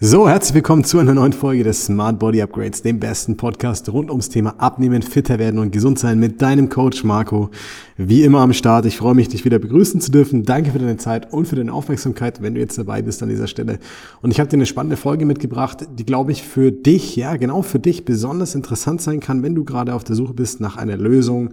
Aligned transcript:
So, 0.00 0.28
herzlich 0.28 0.54
willkommen 0.54 0.82
zu 0.82 0.98
einer 0.98 1.14
neuen 1.14 1.32
Folge 1.32 1.62
des 1.62 1.84
Smart 1.84 2.18
Body 2.18 2.42
Upgrades, 2.42 2.82
dem 2.82 2.98
besten 2.98 3.36
Podcast 3.36 3.88
rund 3.92 4.10
ums 4.10 4.28
Thema 4.28 4.56
Abnehmen, 4.58 5.02
fitter 5.02 5.38
werden 5.38 5.60
und 5.60 5.70
gesund 5.70 6.00
sein 6.00 6.18
mit 6.18 6.42
deinem 6.42 6.68
Coach 6.68 7.04
Marco. 7.04 7.50
Wie 7.96 8.24
immer 8.24 8.40
am 8.40 8.52
Start. 8.52 8.86
Ich 8.86 8.96
freue 8.96 9.14
mich, 9.14 9.28
dich 9.28 9.44
wieder 9.44 9.60
begrüßen 9.60 10.00
zu 10.00 10.10
dürfen. 10.10 10.42
Danke 10.42 10.72
für 10.72 10.80
deine 10.80 10.96
Zeit 10.96 11.32
und 11.32 11.46
für 11.46 11.54
deine 11.54 11.72
Aufmerksamkeit, 11.72 12.42
wenn 12.42 12.56
du 12.56 12.60
jetzt 12.60 12.76
dabei 12.76 13.02
bist 13.02 13.22
an 13.22 13.28
dieser 13.28 13.46
Stelle. 13.46 13.78
Und 14.20 14.32
ich 14.32 14.40
habe 14.40 14.50
dir 14.50 14.56
eine 14.56 14.66
spannende 14.66 14.96
Folge 14.96 15.26
mitgebracht, 15.26 15.86
die, 15.96 16.04
glaube 16.04 16.32
ich, 16.32 16.42
für 16.42 16.72
dich, 16.72 17.14
ja, 17.14 17.36
genau 17.36 17.62
für 17.62 17.78
dich 17.78 18.04
besonders 18.04 18.56
interessant 18.56 19.00
sein 19.00 19.20
kann, 19.20 19.44
wenn 19.44 19.54
du 19.54 19.62
gerade 19.62 19.94
auf 19.94 20.02
der 20.02 20.16
Suche 20.16 20.34
bist 20.34 20.60
nach 20.60 20.76
einer 20.76 20.96
Lösung 20.96 21.50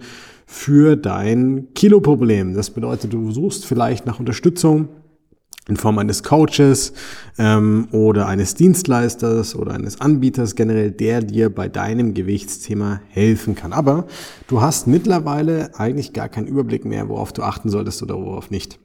für 0.47 0.95
dein 0.97 1.67
Kiloproblem. 1.75 2.55
Das 2.55 2.71
bedeutet, 2.71 3.13
du 3.13 3.31
suchst 3.31 3.67
vielleicht 3.67 4.07
nach 4.07 4.19
Unterstützung 4.19 4.89
in 5.67 5.77
Form 5.77 5.99
eines 5.99 6.23
Coaches 6.23 6.93
ähm, 7.37 7.87
oder 7.91 8.27
eines 8.27 8.55
Dienstleisters 8.55 9.55
oder 9.55 9.73
eines 9.73 10.01
Anbieters 10.01 10.55
generell, 10.55 10.91
der 10.91 11.21
dir 11.21 11.53
bei 11.53 11.69
deinem 11.69 12.13
Gewichtsthema 12.13 13.01
helfen 13.09 13.55
kann. 13.55 13.71
Aber 13.71 14.07
du 14.47 14.61
hast 14.61 14.87
mittlerweile 14.87 15.77
eigentlich 15.77 16.13
gar 16.13 16.29
keinen 16.29 16.47
Überblick 16.47 16.83
mehr, 16.83 17.09
worauf 17.09 17.31
du 17.31 17.43
achten 17.43 17.69
solltest 17.69 18.01
oder 18.01 18.15
worauf 18.15 18.49
nicht. 18.49 18.79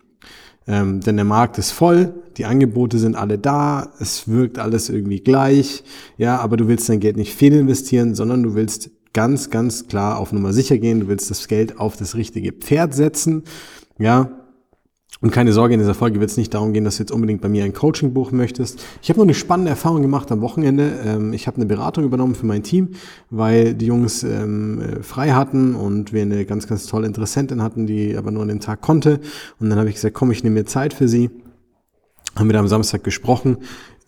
Ähm, 0.69 1.01
denn 1.01 1.17
der 1.17 1.25
Markt 1.25 1.59
ist 1.59 1.71
voll, 1.71 2.13
die 2.37 2.45
Angebote 2.45 2.99
sind 2.99 3.15
alle 3.15 3.39
da, 3.39 3.93
es 4.01 4.29
wirkt 4.29 4.59
alles 4.59 4.89
irgendwie 4.89 5.21
gleich, 5.21 5.85
ja, 6.19 6.39
aber 6.39 6.57
du 6.57 6.67
willst 6.67 6.89
dein 6.89 6.99
Geld 7.01 7.17
nicht 7.17 7.35
fehlinvestieren, 7.35 8.17
sondern 8.17 8.43
du 8.43 8.55
willst 8.55 8.91
ganz, 9.13 9.51
ganz 9.51 9.87
klar 9.87 10.19
auf 10.19 10.33
Nummer 10.33 10.53
sicher 10.53 10.77
gehen, 10.77 11.01
du 11.01 11.09
willst 11.09 11.31
das 11.31 11.47
Geld 11.47 11.79
auf 11.79 11.97
das 11.97 12.17
richtige 12.17 12.53
Pferd 12.53 12.95
setzen, 12.95 13.45
ja, 13.99 14.46
und 15.23 15.31
keine 15.31 15.53
Sorge, 15.53 15.75
in 15.75 15.81
dieser 15.81 15.95
Folge 15.95 16.21
wird 16.21 16.31
es 16.31 16.37
nicht 16.37 16.53
darum 16.53 16.75
gehen, 16.75 16.85
dass 16.85 16.99
du 16.99 17.03
jetzt 17.03 17.11
unbedingt 17.11 17.41
bei 17.41 17.49
mir 17.49 17.65
ein 17.65 17.73
Coaching 17.73 18.13
buchen 18.13 18.37
möchtest. 18.37 18.85
Ich 19.01 19.09
habe 19.09 19.19
noch 19.19 19.25
eine 19.25 19.35
spannende 19.35 19.71
Erfahrung 19.71 20.03
gemacht 20.03 20.31
am 20.31 20.43
Wochenende. 20.43 20.93
Ähm, 21.05 21.33
ich 21.33 21.47
habe 21.47 21.57
eine 21.57 21.67
Beratung 21.67 22.05
übernommen 22.05 22.35
für 22.35 22.45
mein 22.45 22.63
Team, 22.63 22.91
weil 23.31 23.75
die 23.75 23.87
Jungs 23.87 24.25
ähm, 24.25 24.81
äh, 24.81 25.03
frei 25.03 25.31
hatten 25.31 25.75
und 25.75 26.13
wir 26.13 26.23
eine 26.23 26.45
ganz, 26.45 26.67
ganz 26.67 26.87
tolle 26.87 27.07
Interessentin 27.07 27.63
hatten, 27.63 27.87
die 27.87 28.15
aber 28.15 28.31
nur 28.31 28.43
an 28.43 28.49
dem 28.49 28.61
Tag 28.61 28.83
konnte. 28.83 29.21
Und 29.59 29.71
dann 29.71 29.79
habe 29.79 29.89
ich 29.89 29.95
gesagt, 29.95 30.15
komm, 30.15 30.31
ich 30.33 30.45
nehme 30.45 30.55
mir 30.55 30.67
Zeit 30.67 30.93
für 30.93 31.09
sie. 31.09 31.31
Haben 32.35 32.49
wir 32.49 32.53
da 32.53 32.61
am 32.61 32.69
Samstag 32.69 33.03
gesprochen. 33.03 33.57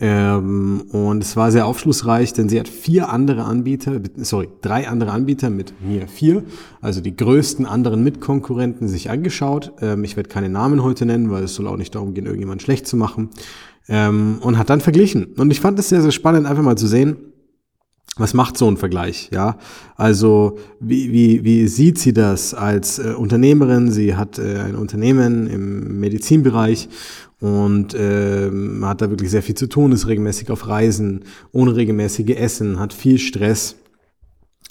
Ähm, 0.00 0.82
und 0.92 1.24
es 1.24 1.36
war 1.36 1.50
sehr 1.50 1.66
aufschlussreich, 1.66 2.32
denn 2.32 2.48
sie 2.48 2.60
hat 2.60 2.68
vier 2.68 3.08
andere 3.08 3.44
Anbieter, 3.44 4.00
sorry, 4.16 4.48
drei 4.60 4.86
andere 4.86 5.10
Anbieter 5.10 5.50
mit 5.50 5.72
mir 5.80 6.06
vier, 6.06 6.44
also 6.80 7.00
die 7.00 7.16
größten 7.16 7.66
anderen 7.66 8.04
Mitkonkurrenten 8.04 8.86
sich 8.86 9.10
angeschaut. 9.10 9.72
Ähm, 9.80 10.04
ich 10.04 10.16
werde 10.16 10.28
keine 10.28 10.48
Namen 10.48 10.84
heute 10.84 11.04
nennen, 11.04 11.30
weil 11.30 11.42
es 11.42 11.54
soll 11.54 11.66
auch 11.66 11.76
nicht 11.76 11.94
darum 11.96 12.14
gehen, 12.14 12.26
irgendjemand 12.26 12.62
schlecht 12.62 12.86
zu 12.86 12.96
machen. 12.96 13.30
Ähm, 13.88 14.38
und 14.40 14.58
hat 14.58 14.70
dann 14.70 14.80
verglichen. 14.80 15.34
Und 15.36 15.50
ich 15.50 15.60
fand 15.60 15.78
es 15.78 15.88
sehr, 15.88 16.02
sehr 16.02 16.12
spannend, 16.12 16.46
einfach 16.46 16.62
mal 16.62 16.76
zu 16.76 16.86
sehen, 16.86 17.16
was 18.18 18.34
macht 18.34 18.58
so 18.58 18.68
ein 18.68 18.76
Vergleich? 18.76 19.30
Ja, 19.32 19.56
also 19.96 20.58
wie, 20.80 21.12
wie, 21.12 21.44
wie 21.44 21.68
sieht 21.68 21.98
sie 21.98 22.12
das 22.12 22.52
als 22.54 22.98
äh, 22.98 23.12
Unternehmerin? 23.12 23.90
Sie 23.90 24.16
hat 24.16 24.38
äh, 24.38 24.58
ein 24.58 24.74
Unternehmen 24.74 25.46
im 25.46 26.00
Medizinbereich 26.00 26.88
und 27.40 27.94
äh, 27.94 28.50
hat 28.82 29.00
da 29.00 29.10
wirklich 29.10 29.30
sehr 29.30 29.42
viel 29.42 29.54
zu 29.54 29.68
tun, 29.68 29.92
ist 29.92 30.08
regelmäßig 30.08 30.50
auf 30.50 30.66
Reisen, 30.66 31.24
unregelmäßige 31.52 32.36
Essen, 32.36 32.80
hat 32.80 32.92
viel 32.92 33.18
Stress. 33.18 33.76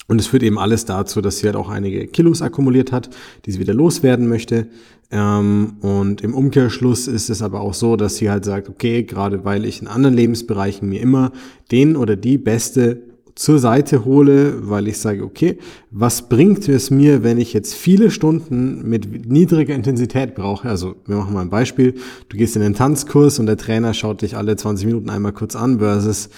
Und 0.06 0.18
es 0.20 0.26
führt 0.26 0.42
eben 0.42 0.58
alles 0.58 0.86
dazu, 0.86 1.20
dass 1.20 1.38
sie 1.38 1.46
halt 1.46 1.56
auch 1.56 1.68
einige 1.68 2.06
Kilos 2.06 2.40
akkumuliert 2.40 2.92
hat, 2.92 3.10
die 3.44 3.52
sie 3.52 3.60
wieder 3.60 3.74
loswerden 3.74 4.26
möchte. 4.26 4.68
Ähm, 5.10 5.76
und 5.80 6.22
im 6.22 6.34
Umkehrschluss 6.34 7.08
ist 7.08 7.28
es 7.30 7.42
aber 7.42 7.60
auch 7.60 7.74
so, 7.74 7.96
dass 7.96 8.16
sie 8.16 8.30
halt 8.30 8.44
sagt, 8.44 8.68
okay, 8.68 9.02
gerade 9.02 9.44
weil 9.44 9.64
ich 9.64 9.80
in 9.80 9.88
anderen 9.88 10.14
Lebensbereichen 10.14 10.88
mir 10.88 11.00
immer 11.00 11.32
den 11.70 11.96
oder 11.96 12.16
die 12.16 12.38
beste 12.38 13.07
zur 13.38 13.60
Seite 13.60 14.04
hole, 14.04 14.68
weil 14.68 14.88
ich 14.88 14.98
sage, 14.98 15.22
okay, 15.22 15.58
was 15.92 16.28
bringt 16.28 16.68
es 16.68 16.90
mir, 16.90 17.22
wenn 17.22 17.38
ich 17.38 17.52
jetzt 17.52 17.72
viele 17.72 18.10
Stunden 18.10 18.88
mit 18.88 19.30
niedriger 19.30 19.76
Intensität 19.76 20.34
brauche? 20.34 20.68
Also 20.68 20.96
wir 21.06 21.16
machen 21.16 21.34
mal 21.34 21.42
ein 21.42 21.48
Beispiel. 21.48 21.94
Du 22.28 22.36
gehst 22.36 22.56
in 22.56 22.62
den 22.62 22.74
Tanzkurs 22.74 23.38
und 23.38 23.46
der 23.46 23.56
Trainer 23.56 23.94
schaut 23.94 24.22
dich 24.22 24.36
alle 24.36 24.56
20 24.56 24.86
Minuten 24.86 25.08
einmal 25.08 25.32
kurz 25.32 25.54
an 25.54 25.78
versus 25.78 26.30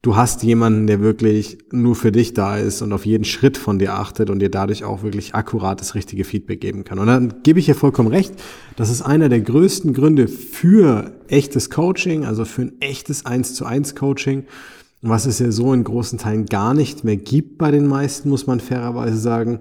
du 0.00 0.16
hast 0.16 0.44
jemanden, 0.44 0.86
der 0.86 1.00
wirklich 1.00 1.58
nur 1.72 1.94
für 1.94 2.10
dich 2.10 2.32
da 2.32 2.56
ist 2.56 2.80
und 2.80 2.94
auf 2.94 3.04
jeden 3.04 3.24
Schritt 3.24 3.58
von 3.58 3.78
dir 3.78 3.92
achtet 3.92 4.30
und 4.30 4.38
dir 4.38 4.50
dadurch 4.50 4.82
auch 4.82 5.02
wirklich 5.02 5.34
akkurat 5.34 5.78
das 5.78 5.94
richtige 5.94 6.24
Feedback 6.24 6.62
geben 6.62 6.84
kann. 6.84 6.98
Und 6.98 7.08
dann 7.08 7.42
gebe 7.42 7.58
ich 7.58 7.66
dir 7.66 7.74
vollkommen 7.74 8.08
recht, 8.08 8.32
das 8.76 8.88
ist 8.88 9.02
einer 9.02 9.28
der 9.28 9.42
größten 9.42 9.92
Gründe 9.92 10.26
für 10.26 11.12
echtes 11.28 11.68
Coaching, 11.68 12.24
also 12.24 12.46
für 12.46 12.62
ein 12.62 12.80
echtes 12.80 13.26
1 13.26 13.54
zu 13.54 13.66
1 13.66 13.94
Coaching 13.94 14.44
was 15.08 15.26
es 15.26 15.38
ja 15.38 15.50
so 15.50 15.72
in 15.72 15.84
großen 15.84 16.18
Teilen 16.18 16.46
gar 16.46 16.74
nicht 16.74 17.04
mehr 17.04 17.16
gibt 17.16 17.58
bei 17.58 17.70
den 17.70 17.86
meisten, 17.86 18.28
muss 18.28 18.46
man 18.46 18.60
fairerweise 18.60 19.18
sagen. 19.18 19.60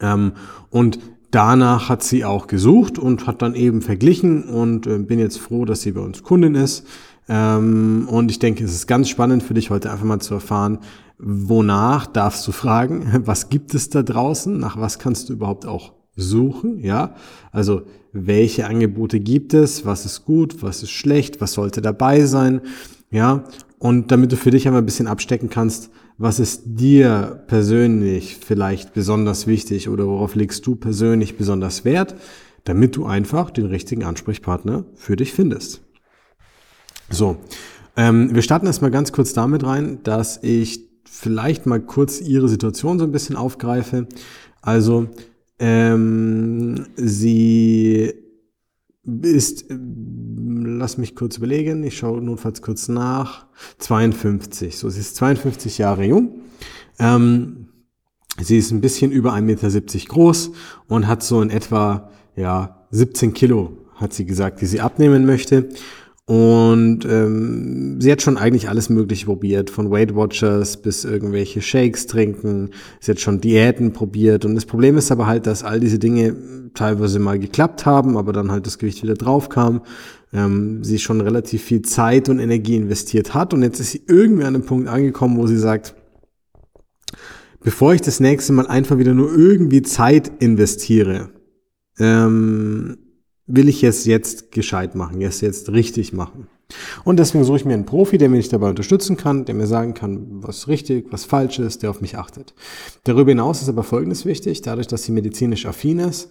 Ähm, 0.00 0.32
und 0.70 0.98
danach 1.30 1.88
hat 1.88 2.02
sie 2.02 2.24
auch 2.24 2.46
gesucht 2.46 2.98
und 2.98 3.26
hat 3.26 3.42
dann 3.42 3.54
eben 3.54 3.82
verglichen 3.82 4.44
und 4.44 4.86
äh, 4.86 4.98
bin 4.98 5.18
jetzt 5.18 5.38
froh, 5.38 5.64
dass 5.64 5.82
sie 5.82 5.92
bei 5.92 6.00
uns 6.00 6.22
Kundin 6.22 6.54
ist. 6.54 6.86
Ähm, 7.28 8.06
und 8.10 8.30
ich 8.30 8.38
denke, 8.38 8.64
es 8.64 8.74
ist 8.74 8.86
ganz 8.86 9.08
spannend 9.08 9.42
für 9.42 9.54
dich 9.54 9.70
heute 9.70 9.90
einfach 9.90 10.04
mal 10.04 10.20
zu 10.20 10.34
erfahren, 10.34 10.78
wonach 11.18 12.06
darfst 12.06 12.46
du 12.46 12.52
fragen, 12.52 13.22
was 13.24 13.48
gibt 13.48 13.74
es 13.74 13.88
da 13.88 14.02
draußen, 14.02 14.58
nach 14.58 14.78
was 14.78 14.98
kannst 14.98 15.28
du 15.28 15.32
überhaupt 15.32 15.66
auch 15.66 15.92
suchen, 16.16 16.78
ja? 16.80 17.14
Also, 17.50 17.82
welche 18.12 18.66
Angebote 18.66 19.18
gibt 19.18 19.54
es, 19.54 19.84
was 19.84 20.04
ist 20.06 20.24
gut, 20.24 20.62
was 20.62 20.84
ist 20.84 20.92
schlecht, 20.92 21.40
was 21.40 21.54
sollte 21.54 21.82
dabei 21.82 22.24
sein, 22.26 22.60
ja? 23.10 23.44
Und 23.84 24.10
damit 24.10 24.32
du 24.32 24.36
für 24.38 24.50
dich 24.50 24.66
einmal 24.66 24.80
ein 24.80 24.86
bisschen 24.86 25.06
abstecken 25.06 25.50
kannst, 25.50 25.90
was 26.16 26.40
ist 26.40 26.62
dir 26.64 27.44
persönlich 27.48 28.38
vielleicht 28.38 28.94
besonders 28.94 29.46
wichtig 29.46 29.90
oder 29.90 30.06
worauf 30.06 30.36
legst 30.36 30.66
du 30.66 30.74
persönlich 30.74 31.36
besonders 31.36 31.84
Wert, 31.84 32.14
damit 32.64 32.96
du 32.96 33.04
einfach 33.04 33.50
den 33.50 33.66
richtigen 33.66 34.02
Ansprechpartner 34.02 34.86
für 34.94 35.16
dich 35.16 35.34
findest. 35.34 35.82
So, 37.10 37.36
ähm, 37.94 38.34
wir 38.34 38.40
starten 38.40 38.64
erstmal 38.64 38.90
ganz 38.90 39.12
kurz 39.12 39.34
damit 39.34 39.64
rein, 39.64 39.98
dass 40.02 40.42
ich 40.42 40.88
vielleicht 41.04 41.66
mal 41.66 41.82
kurz 41.82 42.22
ihre 42.22 42.48
Situation 42.48 42.98
so 42.98 43.04
ein 43.04 43.12
bisschen 43.12 43.36
aufgreife. 43.36 44.08
Also, 44.62 45.10
ähm, 45.58 46.86
sie 46.96 48.14
ist 49.22 49.66
lass 50.64 50.98
mich 50.98 51.14
kurz 51.14 51.36
überlegen, 51.36 51.82
ich 51.84 51.98
schaue 51.98 52.20
notfalls 52.20 52.62
kurz 52.62 52.88
nach, 52.88 53.46
52. 53.78 54.76
So, 54.76 54.88
sie 54.88 55.00
ist 55.00 55.16
52 55.16 55.78
Jahre 55.78 56.04
jung. 56.04 56.40
Ähm, 56.98 57.68
sie 58.40 58.58
ist 58.58 58.70
ein 58.70 58.80
bisschen 58.80 59.10
über 59.10 59.32
1,70 59.32 59.42
Meter 59.42 60.08
groß 60.08 60.52
und 60.88 61.06
hat 61.06 61.22
so 61.22 61.40
in 61.42 61.50
etwa, 61.50 62.10
ja, 62.36 62.86
17 62.90 63.34
Kilo, 63.34 63.78
hat 63.96 64.12
sie 64.12 64.26
gesagt, 64.26 64.60
die 64.60 64.66
sie 64.66 64.80
abnehmen 64.80 65.26
möchte. 65.26 65.68
Und 66.26 67.04
ähm, 67.04 68.00
sie 68.00 68.10
hat 68.10 68.22
schon 68.22 68.38
eigentlich 68.38 68.70
alles 68.70 68.88
Mögliche 68.88 69.26
probiert, 69.26 69.68
von 69.68 69.90
Weight 69.90 70.14
Watchers 70.14 70.78
bis 70.80 71.04
irgendwelche 71.04 71.60
Shakes 71.60 72.06
trinken. 72.06 72.70
Sie 73.00 73.10
hat 73.10 73.20
schon 73.20 73.42
Diäten 73.42 73.92
probiert. 73.92 74.46
Und 74.46 74.54
das 74.54 74.64
Problem 74.64 74.96
ist 74.96 75.12
aber 75.12 75.26
halt, 75.26 75.46
dass 75.46 75.62
all 75.62 75.80
diese 75.80 75.98
Dinge 75.98 76.34
teilweise 76.72 77.18
mal 77.18 77.38
geklappt 77.38 77.84
haben, 77.84 78.16
aber 78.16 78.32
dann 78.32 78.50
halt 78.50 78.66
das 78.66 78.78
Gewicht 78.78 79.02
wieder 79.02 79.14
drauf 79.14 79.50
kam 79.50 79.82
ähm, 80.34 80.82
sie 80.82 80.98
schon 80.98 81.20
relativ 81.20 81.62
viel 81.62 81.82
Zeit 81.82 82.28
und 82.28 82.40
Energie 82.40 82.76
investiert 82.76 83.32
hat 83.34 83.54
und 83.54 83.62
jetzt 83.62 83.80
ist 83.80 83.92
sie 83.92 84.02
irgendwie 84.06 84.42
an 84.42 84.54
einem 84.54 84.66
Punkt 84.66 84.88
angekommen, 84.88 85.38
wo 85.38 85.46
sie 85.46 85.56
sagt, 85.56 85.94
bevor 87.60 87.94
ich 87.94 88.00
das 88.00 88.20
nächste 88.20 88.52
Mal 88.52 88.66
einfach 88.66 88.98
wieder 88.98 89.14
nur 89.14 89.32
irgendwie 89.32 89.82
Zeit 89.82 90.32
investiere, 90.40 91.30
ähm, 91.98 92.98
will 93.46 93.68
ich 93.68 93.84
es 93.84 94.06
jetzt 94.06 94.52
gescheit 94.52 94.94
machen, 94.94 95.20
es 95.20 95.40
jetzt 95.40 95.70
richtig 95.70 96.12
machen. 96.12 96.48
Und 97.04 97.18
deswegen 97.18 97.44
suche 97.44 97.58
ich 97.58 97.64
mir 97.64 97.74
einen 97.74 97.84
Profi, 97.84 98.16
der 98.16 98.30
mich 98.30 98.48
dabei 98.48 98.70
unterstützen 98.70 99.16
kann, 99.16 99.44
der 99.44 99.54
mir 99.54 99.66
sagen 99.66 99.92
kann, 99.92 100.42
was 100.42 100.66
richtig, 100.66 101.12
was 101.12 101.24
falsch 101.24 101.58
ist, 101.58 101.82
der 101.82 101.90
auf 101.90 102.00
mich 102.00 102.16
achtet. 102.16 102.54
Darüber 103.04 103.30
hinaus 103.30 103.60
ist 103.60 103.68
aber 103.68 103.82
Folgendes 103.82 104.24
wichtig, 104.24 104.62
dadurch, 104.62 104.86
dass 104.86 105.04
sie 105.04 105.12
medizinisch 105.12 105.66
affin 105.66 105.98
ist, 105.98 106.30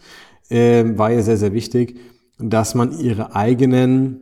äh, 0.50 0.84
war 0.98 1.12
ihr 1.12 1.24
sehr, 1.24 1.38
sehr 1.38 1.54
wichtig, 1.54 2.00
dass 2.40 2.74
man 2.74 3.00
ihre 3.00 3.36
eigenen 3.36 4.22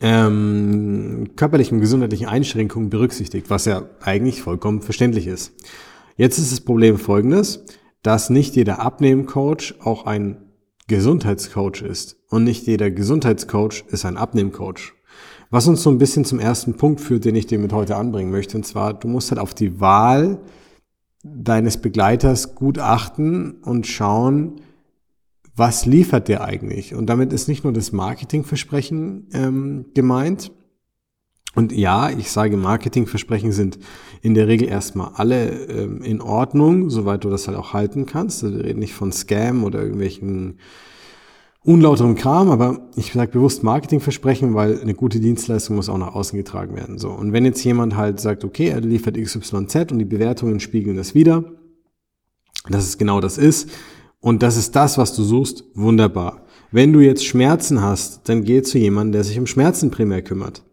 ähm, 0.00 1.30
körperlichen 1.34 1.76
und 1.76 1.80
gesundheitlichen 1.80 2.26
Einschränkungen 2.26 2.90
berücksichtigt, 2.90 3.48
was 3.48 3.64
ja 3.64 3.88
eigentlich 4.00 4.42
vollkommen 4.42 4.82
verständlich 4.82 5.26
ist. 5.26 5.54
Jetzt 6.16 6.38
ist 6.38 6.52
das 6.52 6.60
Problem 6.60 6.98
folgendes, 6.98 7.64
dass 8.02 8.28
nicht 8.28 8.54
jeder 8.54 8.80
Abnehmcoach 8.80 9.74
auch 9.80 10.04
ein 10.04 10.43
Gesundheitscoach 10.86 11.82
ist 11.82 12.16
und 12.28 12.44
nicht 12.44 12.66
jeder 12.66 12.90
Gesundheitscoach 12.90 13.84
ist 13.88 14.04
ein 14.04 14.16
Abnehmcoach. 14.16 14.92
Was 15.50 15.66
uns 15.66 15.82
so 15.82 15.90
ein 15.90 15.98
bisschen 15.98 16.24
zum 16.24 16.40
ersten 16.40 16.74
Punkt 16.74 17.00
führt, 17.00 17.24
den 17.24 17.36
ich 17.36 17.46
dir 17.46 17.58
mit 17.58 17.72
heute 17.72 17.96
anbringen 17.96 18.30
möchte, 18.30 18.56
und 18.56 18.64
zwar, 18.64 18.92
du 18.92 19.08
musst 19.08 19.30
halt 19.30 19.40
auf 19.40 19.54
die 19.54 19.80
Wahl 19.80 20.40
deines 21.22 21.78
Begleiters 21.78 22.54
gut 22.54 22.78
achten 22.78 23.62
und 23.62 23.86
schauen, 23.86 24.60
was 25.56 25.86
liefert 25.86 26.28
der 26.28 26.42
eigentlich? 26.42 26.94
Und 26.94 27.06
damit 27.06 27.32
ist 27.32 27.48
nicht 27.48 27.64
nur 27.64 27.72
das 27.72 27.92
Marketingversprechen 27.92 29.28
ähm, 29.32 29.86
gemeint, 29.94 30.50
Und 31.54 31.72
ja, 31.72 32.10
ich 32.10 32.30
sage, 32.30 32.56
Marketingversprechen 32.56 33.52
sind 33.52 33.78
in 34.22 34.34
der 34.34 34.48
Regel 34.48 34.68
erstmal 34.68 35.12
alle 35.14 35.50
ähm, 35.66 36.02
in 36.02 36.20
Ordnung, 36.20 36.90
soweit 36.90 37.24
du 37.24 37.30
das 37.30 37.46
halt 37.46 37.56
auch 37.56 37.72
halten 37.72 38.06
kannst. 38.06 38.42
Also 38.42 38.56
wir 38.56 38.64
reden 38.64 38.80
nicht 38.80 38.94
von 38.94 39.12
Scam 39.12 39.64
oder 39.64 39.80
irgendwelchen 39.80 40.58
unlauterem 41.64 42.14
Kram, 42.14 42.50
aber 42.50 42.88
ich 42.94 43.12
sage 43.12 43.32
bewusst 43.32 43.62
Marketingversprechen, 43.62 44.54
weil 44.54 44.80
eine 44.80 44.94
gute 44.94 45.18
Dienstleistung 45.18 45.76
muss 45.76 45.88
auch 45.88 45.98
nach 45.98 46.14
außen 46.14 46.36
getragen 46.36 46.76
werden. 46.76 46.98
So. 46.98 47.10
Und 47.10 47.32
wenn 47.32 47.44
jetzt 47.44 47.64
jemand 47.64 47.96
halt 47.96 48.20
sagt, 48.20 48.44
okay, 48.44 48.68
er 48.68 48.80
liefert 48.80 49.16
XYZ 49.16 49.92
und 49.92 49.98
die 49.98 50.04
Bewertungen 50.04 50.60
spiegeln 50.60 50.96
das 50.96 51.14
wieder, 51.14 51.44
dass 52.68 52.84
es 52.84 52.98
genau 52.98 53.20
das 53.20 53.38
ist 53.38 53.70
und 54.20 54.42
das 54.42 54.56
ist 54.56 54.76
das, 54.76 54.98
was 54.98 55.14
du 55.14 55.22
suchst, 55.22 55.64
wunderbar. 55.74 56.44
Wenn 56.70 56.92
du 56.92 57.00
jetzt 57.00 57.24
Schmerzen 57.24 57.80
hast, 57.82 58.28
dann 58.28 58.44
geh 58.44 58.62
zu 58.62 58.78
jemandem, 58.78 59.12
der 59.12 59.24
sich 59.24 59.38
um 59.38 59.46
Schmerzen 59.46 59.90
primär 59.90 60.22
kümmert. 60.22 60.64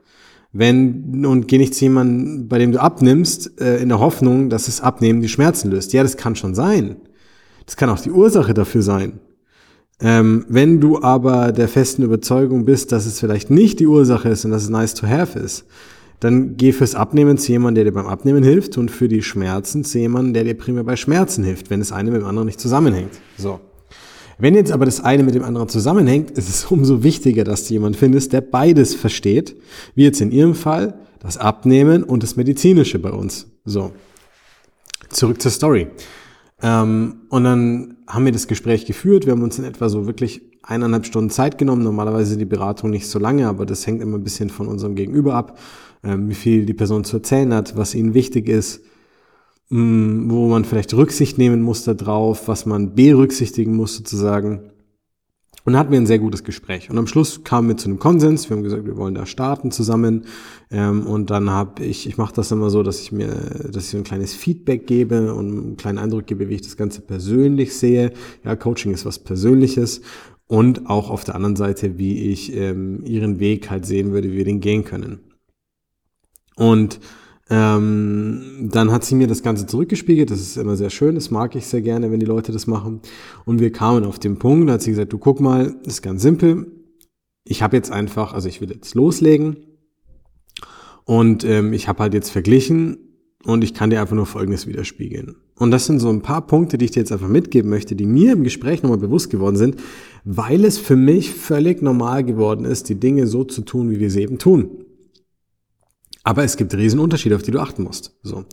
Wenn, 0.54 1.26
und 1.26 1.48
geh 1.48 1.58
nicht 1.58 1.76
zu 1.76 1.86
jemandem, 1.86 2.48
bei 2.48 2.58
dem 2.58 2.72
du 2.72 2.82
abnimmst, 2.82 3.60
äh, 3.62 3.78
in 3.82 3.90
der 3.90 4.00
Hoffnung, 4.00 4.50
dass 4.50 4.66
das 4.66 4.82
Abnehmen 4.82 5.22
die 5.22 5.30
Schmerzen 5.30 5.72
löst. 5.72 5.94
Ja, 5.94 6.04
das 6.04 6.18
kann 6.18 6.36
schon 6.36 6.56
sein. 6.56 6.98
Das 7.66 7.78
kann 7.78 7.90
auch 7.90 8.00
die 8.00 8.12
Ursache 8.12 8.54
dafür 8.54 8.82
sein. 8.82 9.20
Ähm, 10.02 10.46
wenn 10.50 10.82
du 10.82 11.02
aber 11.02 11.52
der 11.52 11.68
festen 11.68 12.04
Überzeugung 12.04 12.66
bist, 12.66 12.92
dass 12.92 13.06
es 13.06 13.20
vielleicht 13.20 13.50
nicht 13.50 13.80
die 13.80 13.88
Ursache 13.88 14.30
ist 14.30 14.44
und 14.44 14.52
dass 14.52 14.64
es 14.64 14.70
nice 14.70 14.94
to 14.94 15.08
have 15.08 15.40
ist, 15.40 15.66
dann 16.20 16.58
geh 16.58 16.72
fürs 16.72 16.96
Abnehmen 16.96 17.38
zu 17.38 17.52
jemandem, 17.52 17.84
der 17.84 17.92
dir 17.92 17.96
beim 17.96 18.08
Abnehmen 18.08 18.44
hilft 18.44 18.78
und 18.78 18.92
für 18.92 19.08
die 19.08 19.22
Schmerzen 19.22 19.84
zu 19.84 20.00
jemandem, 20.00 20.34
der 20.34 20.44
dir 20.44 20.56
primär 20.56 20.84
bei 20.84 20.96
Schmerzen 20.96 21.44
hilft, 21.44 21.70
wenn 21.70 21.80
das 21.80 21.92
eine 21.92 22.12
mit 22.12 22.22
dem 22.22 22.28
anderen 22.28 22.48
nicht 22.48 22.60
zusammenhängt. 22.60 23.12
So. 23.38 23.60
Wenn 24.42 24.56
jetzt 24.56 24.72
aber 24.72 24.86
das 24.86 25.00
eine 25.02 25.22
mit 25.22 25.36
dem 25.36 25.44
anderen 25.44 25.70
zusammenhängt, 25.70 26.32
ist 26.32 26.50
es 26.50 26.66
umso 26.66 27.04
wichtiger, 27.04 27.44
dass 27.44 27.68
du 27.68 27.76
jemanden 27.76 28.00
findest, 28.00 28.34
der 28.34 28.42
beides 28.42 28.96
versteht, 28.96 29.56
wie 29.94 30.04
jetzt 30.04 30.20
in 30.20 30.32
ihrem 30.32 30.56
Fall 30.56 30.96
das 31.20 31.38
Abnehmen 31.38 32.04
und 32.04 32.24
das 32.24 32.38
Medizinische 32.38 32.98
bei 32.98 33.12
uns. 33.12 33.46
So. 33.66 33.92
Zurück 35.10 35.40
zur 35.40 35.52
Story. 35.52 35.90
Ähm, 36.64 37.18
und 37.30 37.44
dann 37.44 37.98
haben 38.08 38.26
wir 38.26 38.32
das 38.32 38.48
Gespräch 38.48 38.88
geführt. 38.88 39.28
Wir 39.28 39.34
haben 39.34 39.44
uns 39.44 39.60
in 39.60 39.64
etwa 39.64 39.90
so 39.90 40.08
wirklich 40.08 40.42
eineinhalb 40.64 41.06
Stunden 41.06 41.30
Zeit 41.30 41.60
genommen. 41.60 41.84
Normalerweise 41.84 42.36
die 42.36 42.46
Beratung 42.46 42.90
nicht 42.90 43.08
so 43.08 43.20
lange, 43.20 43.48
aber 43.48 43.68
das 43.68 43.86
hängt 43.86 44.02
immer 44.02 44.18
ein 44.18 44.24
bisschen 44.24 44.50
von 44.50 44.68
unserem 44.68 44.96
Gegenüber 44.96 45.36
ab, 45.36 45.60
ähm, 46.04 46.30
wie 46.30 46.34
viel 46.34 46.66
die 46.66 46.74
Person 46.74 47.04
zu 47.04 47.18
erzählen 47.18 47.54
hat, 47.54 47.78
was 47.78 47.94
ihnen 47.94 48.16
wichtig 48.16 48.50
ist, 48.50 48.82
wo 49.72 50.50
man 50.50 50.66
vielleicht 50.66 50.94
Rücksicht 50.94 51.38
nehmen 51.38 51.62
muss 51.62 51.86
darauf, 51.86 52.50
was 52.50 52.66
man 52.66 52.94
berücksichtigen 52.94 53.74
muss 53.76 53.96
sozusagen. 53.96 54.72
Und 55.64 55.74
da 55.74 55.80
hatten 55.80 55.92
wir 55.92 56.00
ein 56.00 56.08
sehr 56.08 56.20
gutes 56.20 56.44
Gespräch. 56.44 56.90
Und 56.90 56.98
am 56.98 57.08
Schluss 57.08 57.44
kamen 57.44 57.70
wir 57.70 57.78
zu 57.78 57.88
einem 57.88 58.00
Konsens. 58.00 58.50
Wir 58.50 58.58
haben 58.58 58.64
gesagt, 58.64 58.86
wir 58.86 58.98
wollen 58.98 59.14
da 59.14 59.26
starten 59.26 59.72
zusammen. 59.72 60.26
Ähm, 60.72 61.06
und 61.06 61.30
dann 61.30 61.52
habe 61.52 61.86
ich, 61.86 62.08
ich 62.08 62.18
mache 62.18 62.34
das 62.34 62.52
immer 62.52 62.70
so, 62.70 62.84
dass 62.84 63.00
ich 63.00 63.12
mir, 63.12 63.28
dass 63.72 63.86
ich 63.86 63.92
so 63.92 63.98
ein 63.98 64.04
kleines 64.04 64.34
Feedback 64.34 64.88
gebe 64.88 65.34
und 65.34 65.52
einen 65.52 65.78
kleinen 65.78 66.00
Eindruck 66.00 66.26
gebe, 66.26 66.50
wie 66.50 66.56
ich 66.56 66.64
das 66.64 66.78
Ganze 66.78 67.02
persönlich 67.02 67.76
sehe. 67.76 68.12
Ja, 68.44 68.56
Coaching 68.56 68.92
ist 68.94 69.06
was 69.06 69.20
Persönliches. 69.20 70.02
Und 70.48 70.90
auch 70.90 71.10
auf 71.10 71.24
der 71.24 71.36
anderen 71.36 71.56
Seite, 71.56 71.98
wie 71.98 72.32
ich 72.32 72.54
ähm, 72.58 73.06
ihren 73.06 73.40
Weg 73.40 73.70
halt 73.70 73.86
sehen 73.86 74.12
würde, 74.12 74.32
wie 74.32 74.38
wir 74.38 74.46
den 74.46 74.60
gehen 74.60 74.84
können. 74.84 75.20
Und 76.56 77.00
ähm, 77.52 78.70
dann 78.72 78.94
hat 78.94 79.04
sie 79.04 79.14
mir 79.14 79.28
das 79.28 79.44
Ganze 79.44 79.68
zurückgespiegelt. 79.68 80.32
Das 80.32 80.40
ist 80.40 80.56
immer 80.56 80.78
sehr 80.78 80.90
schön. 80.90 81.16
Das 81.16 81.32
mag 81.32 81.54
ich 81.56 81.68
sehr 81.68 81.82
gerne, 81.82 82.10
wenn 82.10 82.22
die 82.22 82.26
Leute 82.26 82.54
das 82.54 82.66
machen. 82.66 83.02
Und 83.44 83.60
wir 83.60 83.74
kamen 83.74 84.06
auf 84.06 84.20
den 84.20 84.40
Punkt, 84.40 84.70
da 84.70 84.74
hat 84.74 84.82
sie 84.82 84.92
gesagt, 84.92 85.12
du 85.12 85.18
guck 85.18 85.42
mal, 85.42 85.76
ist 85.84 86.02
ganz 86.02 86.22
simpel. 86.22 86.72
Ich 87.44 87.62
habe 87.62 87.76
jetzt 87.76 87.92
einfach, 87.92 88.34
also 88.34 88.48
ich 88.48 88.62
will 88.62 88.72
jetzt 88.72 88.96
loslegen. 88.96 89.58
Und 91.04 91.44
ähm, 91.44 91.74
ich 91.74 91.90
habe 91.90 92.00
halt 92.00 92.14
jetzt 92.14 92.30
verglichen 92.30 92.98
und 93.44 93.66
ich 93.66 93.74
kann 93.74 93.90
dir 93.90 94.00
einfach 94.00 94.16
nur 94.16 94.28
Folgendes 94.28 94.66
widerspiegeln. 94.66 95.36
Und 95.58 95.72
das 95.72 95.88
sind 95.88 96.00
so 96.00 96.10
ein 96.10 96.22
paar 96.22 96.48
Punkte, 96.48 96.78
die 96.78 96.86
ich 96.86 96.92
dir 96.92 97.02
jetzt 97.02 97.12
einfach 97.12 97.28
mitgeben 97.28 97.70
möchte, 97.70 97.98
die 97.98 98.06
mir 98.06 98.32
im 98.32 98.44
Gespräch 98.46 98.82
nochmal 98.82 99.00
bewusst 99.00 99.30
geworden 99.30 99.58
sind, 99.58 99.76
weil 100.24 100.64
es 100.64 100.78
für 100.78 100.96
mich 100.96 101.32
völlig 101.32 101.82
normal 101.82 102.24
geworden 102.24 102.64
ist, 102.64 102.88
die 102.88 103.00
Dinge 103.00 103.28
so 103.28 103.44
zu 103.44 103.64
tun, 103.64 103.90
wie 103.90 104.00
wir 104.00 104.10
sie 104.10 104.22
eben 104.22 104.38
tun. 104.38 104.70
Aber 106.24 106.44
es 106.44 106.58
gibt 106.58 106.74
Riesenunterschiede, 106.74 107.36
auf 107.36 107.42
die 107.42 107.52
du 107.52 107.60
achten 107.60 107.84
musst. 107.84 108.16
So. 108.24 108.46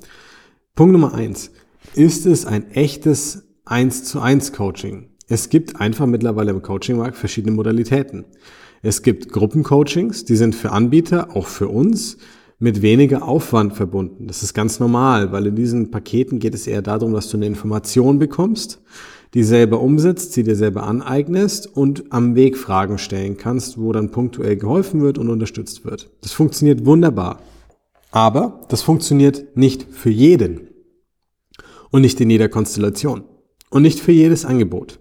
Punkt 0.75 0.93
Nummer 0.93 1.15
eins. 1.15 1.51
Ist 1.95 2.27
es 2.27 2.47
ein 2.47 2.71
echtes 2.71 3.49
1 3.65 4.05
zu 4.05 4.21
1 4.21 4.53
Coaching? 4.53 5.11
Es 5.29 5.51
gibt 5.51 5.81
einfach 5.81 6.07
mittlerweile 6.07 6.53
im 6.53 6.63
Coachingmarkt 6.63 7.17
verschiedene 7.17 7.55
Modalitäten. 7.55 8.25
Es 8.81 9.03
gibt 9.03 9.31
Gruppencoachings, 9.33 10.25
die 10.25 10.37
sind 10.37 10.55
für 10.55 10.73
Anbieter, 10.73 11.37
auch 11.37 11.47
für 11.47 11.69
uns, 11.69 12.17
mit 12.59 12.83
weniger 12.83 13.23
Aufwand 13.23 13.75
verbunden. 13.75 14.27
Das 14.27 14.43
ist 14.43 14.55
ganz 14.55 14.81
normal, 14.81 15.31
weil 15.31 15.47
in 15.47 15.55
diesen 15.55 15.91
Paketen 15.91 16.39
geht 16.39 16.55
es 16.55 16.67
eher 16.67 16.83
darum, 16.83 17.13
dass 17.13 17.29
du 17.29 17.37
eine 17.37 17.47
Information 17.47 18.19
bekommst, 18.19 18.81
die 19.35 19.45
selber 19.45 19.81
umsetzt, 19.81 20.33
sie 20.33 20.43
dir 20.43 20.57
selber 20.57 20.85
aneignest 20.85 21.67
und 21.67 22.13
am 22.13 22.35
Weg 22.35 22.57
Fragen 22.57 22.99
stellen 22.99 23.37
kannst, 23.37 23.79
wo 23.79 23.93
dann 23.93 24.11
punktuell 24.11 24.57
geholfen 24.57 25.03
wird 25.03 25.19
und 25.19 25.29
unterstützt 25.29 25.85
wird. 25.85 26.11
Das 26.23 26.33
funktioniert 26.33 26.87
wunderbar. 26.87 27.41
Aber 28.11 28.61
das 28.69 28.83
funktioniert 28.83 29.57
nicht 29.57 29.83
für 29.91 30.11
jeden 30.11 30.69
und 31.91 32.03
nicht 32.03 32.21
in 32.21 32.31
jeder 32.31 32.49
Konstellation 32.49 33.25
und 33.71 33.83
nicht 33.83 34.01
für 34.01 34.13
jedes 34.13 34.45
Angebot. 34.45 35.01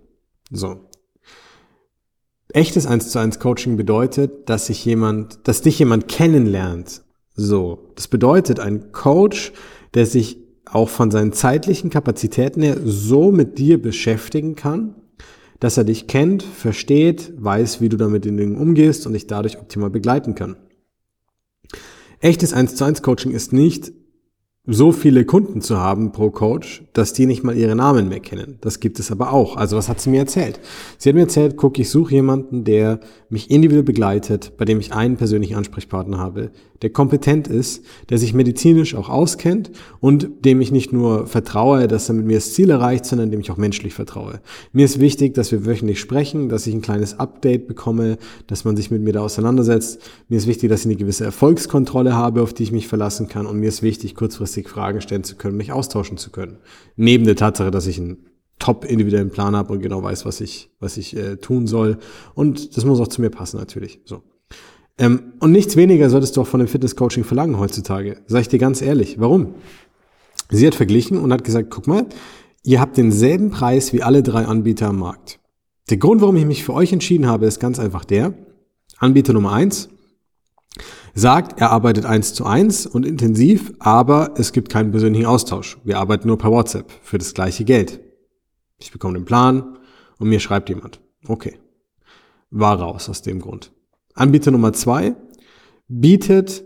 So. 0.51 0.81
Echtes 2.53 2.85
1 2.85 3.09
zu 3.09 3.19
1 3.19 3.39
Coaching 3.39 3.77
bedeutet, 3.77 4.49
dass 4.49 4.67
sich 4.67 4.83
jemand, 4.85 5.47
dass 5.47 5.61
dich 5.61 5.79
jemand 5.79 6.07
kennenlernt. 6.07 7.01
So. 7.35 7.91
Das 7.95 8.07
bedeutet 8.07 8.59
ein 8.59 8.91
Coach, 8.91 9.53
der 9.93 10.05
sich 10.05 10.37
auch 10.65 10.89
von 10.89 11.11
seinen 11.11 11.33
zeitlichen 11.33 11.89
Kapazitäten 11.89 12.61
her 12.61 12.77
so 12.83 13.31
mit 13.31 13.57
dir 13.57 13.81
beschäftigen 13.81 14.55
kann, 14.55 14.95
dass 15.59 15.77
er 15.77 15.85
dich 15.85 16.07
kennt, 16.07 16.43
versteht, 16.43 17.33
weiß, 17.37 17.81
wie 17.81 17.89
du 17.89 17.97
damit 17.97 18.25
in 18.25 18.37
Dingen 18.37 18.57
umgehst 18.57 19.07
und 19.07 19.13
dich 19.13 19.27
dadurch 19.27 19.57
optimal 19.57 19.89
begleiten 19.89 20.35
kann. 20.35 20.57
Echtes 22.19 22.53
1 22.53 22.75
zu 22.75 22.83
1 22.83 23.03
Coaching 23.03 23.31
ist 23.31 23.53
nicht 23.53 23.91
so 24.69 24.91
viele 24.91 25.23
Kunden 25.23 25.61
zu 25.61 25.77
haben 25.77 26.11
pro 26.11 26.29
Coach, 26.29 26.83
dass 26.91 27.13
die 27.13 27.25
nicht 27.25 27.41
mal 27.41 27.55
ihre 27.55 27.75
Namen 27.75 28.09
mehr 28.09 28.19
kennen. 28.19 28.57
Das 28.59 28.81
gibt 28.81 28.99
es 28.99 29.11
aber 29.11 29.31
auch. 29.31 29.55
Also 29.55 29.77
was 29.77 29.87
hat 29.87 30.01
sie 30.01 30.09
mir 30.09 30.19
erzählt? 30.19 30.59
Sie 30.97 31.07
hat 31.07 31.15
mir 31.15 31.21
erzählt, 31.21 31.55
guck, 31.55 31.79
ich 31.79 31.89
suche 31.89 32.15
jemanden, 32.15 32.65
der 32.65 32.99
mich 33.29 33.49
individuell 33.49 33.83
begleitet, 33.83 34.53
bei 34.57 34.65
dem 34.65 34.81
ich 34.81 34.93
einen 34.93 35.15
persönlichen 35.15 35.55
Ansprechpartner 35.55 36.17
habe, 36.17 36.51
der 36.81 36.89
kompetent 36.91 37.47
ist, 37.47 37.83
der 38.09 38.17
sich 38.17 38.33
medizinisch 38.33 38.93
auch 38.93 39.09
auskennt 39.09 39.71
und 39.99 40.29
dem 40.45 40.61
ich 40.61 40.71
nicht 40.71 40.93
nur 40.93 41.27
vertraue, 41.27 41.87
dass 41.87 42.09
er 42.09 42.15
mit 42.15 42.25
mir 42.25 42.35
das 42.35 42.53
Ziel 42.53 42.69
erreicht, 42.69 43.05
sondern 43.05 43.31
dem 43.31 43.39
ich 43.39 43.51
auch 43.51 43.57
menschlich 43.57 43.93
vertraue. 43.93 44.41
Mir 44.73 44.85
ist 44.85 44.99
wichtig, 44.99 45.33
dass 45.33 45.51
wir 45.51 45.65
wöchentlich 45.65 45.99
sprechen, 45.99 46.49
dass 46.49 46.67
ich 46.67 46.73
ein 46.73 46.81
kleines 46.81 47.19
Update 47.19 47.67
bekomme, 47.67 48.17
dass 48.47 48.63
man 48.63 48.75
sich 48.75 48.91
mit 48.91 49.01
mir 49.01 49.13
da 49.13 49.21
auseinandersetzt. 49.21 49.99
Mir 50.29 50.37
ist 50.37 50.47
wichtig, 50.47 50.69
dass 50.69 50.81
ich 50.81 50.87
eine 50.87 50.97
gewisse 50.97 51.25
Erfolgskontrolle 51.25 52.15
habe, 52.15 52.41
auf 52.41 52.53
die 52.53 52.63
ich 52.63 52.71
mich 52.71 52.87
verlassen 52.87 53.27
kann 53.27 53.45
und 53.45 53.59
mir 53.59 53.69
ist 53.69 53.81
wichtig, 53.81 54.13
kurzfristig 54.13 54.56
langfristig 54.57 54.69
Fragen 54.69 55.01
stellen 55.01 55.23
zu 55.23 55.35
können, 55.35 55.57
mich 55.57 55.71
austauschen 55.71 56.17
zu 56.17 56.31
können. 56.31 56.57
Neben 56.95 57.25
der 57.25 57.35
Tatsache, 57.35 57.71
dass 57.71 57.87
ich 57.87 57.99
einen 57.99 58.25
top 58.59 58.85
individuellen 58.85 59.29
Plan 59.29 59.55
habe 59.55 59.73
und 59.73 59.81
genau 59.81 60.01
weiß, 60.01 60.25
was 60.25 60.41
ich, 60.41 60.71
was 60.79 60.97
ich 60.97 61.15
äh, 61.15 61.37
tun 61.37 61.67
soll. 61.67 61.97
Und 62.33 62.75
das 62.75 62.85
muss 62.85 62.99
auch 62.99 63.07
zu 63.07 63.21
mir 63.21 63.29
passen, 63.29 63.57
natürlich. 63.59 63.99
So. 64.05 64.23
Ähm, 64.97 65.33
und 65.39 65.51
nichts 65.51 65.75
weniger 65.75 66.09
solltest 66.09 66.35
du 66.35 66.41
auch 66.41 66.47
von 66.47 66.59
dem 66.59 66.67
Fitness-Coaching 66.67 67.23
verlangen 67.23 67.59
heutzutage. 67.59 68.21
Sag 68.25 68.41
ich 68.41 68.47
dir 68.47 68.59
ganz 68.59 68.81
ehrlich. 68.81 69.19
Warum? 69.19 69.55
Sie 70.49 70.65
hat 70.65 70.75
verglichen 70.75 71.17
und 71.17 71.31
hat 71.31 71.43
gesagt, 71.43 71.69
guck 71.69 71.87
mal, 71.87 72.05
ihr 72.63 72.79
habt 72.79 72.97
denselben 72.97 73.51
Preis 73.51 73.93
wie 73.93 74.01
alle 74.01 74.23
drei 74.23 74.45
Anbieter 74.45 74.87
am 74.89 74.99
Markt. 74.99 75.39
Der 75.89 75.97
Grund, 75.97 76.21
warum 76.21 76.35
ich 76.35 76.45
mich 76.45 76.63
für 76.63 76.73
euch 76.73 76.91
entschieden 76.91 77.27
habe, 77.27 77.45
ist 77.45 77.59
ganz 77.59 77.79
einfach 77.79 78.05
der, 78.05 78.33
Anbieter 78.97 79.33
Nummer 79.33 79.53
eins 79.53 79.89
sagt, 81.17 81.59
er 81.59 81.71
arbeitet 81.71 82.05
eins 82.05 82.33
zu 82.33 82.45
eins 82.45 82.85
und 82.85 83.05
intensiv, 83.05 83.73
aber 83.79 84.35
es 84.37 84.51
gibt 84.51 84.69
keinen 84.69 84.91
persönlichen 84.91 85.25
Austausch. 85.25 85.77
Wir 85.83 85.97
arbeiten 85.97 86.27
nur 86.27 86.37
per 86.37 86.51
WhatsApp 86.51 86.91
für 87.01 87.17
das 87.17 87.33
gleiche 87.33 87.65
Geld. 87.65 87.99
Ich 88.77 88.91
bekomme 88.91 89.15
den 89.15 89.25
Plan 89.25 89.79
und 90.19 90.29
mir 90.29 90.39
schreibt 90.39 90.69
jemand. 90.69 91.01
Okay. 91.27 91.59
War 92.51 92.79
raus 92.79 93.09
aus 93.09 93.23
dem 93.23 93.41
Grund. 93.41 93.71
Anbieter 94.13 94.51
Nummer 94.51 94.73
zwei 94.73 95.15
bietet 95.87 96.63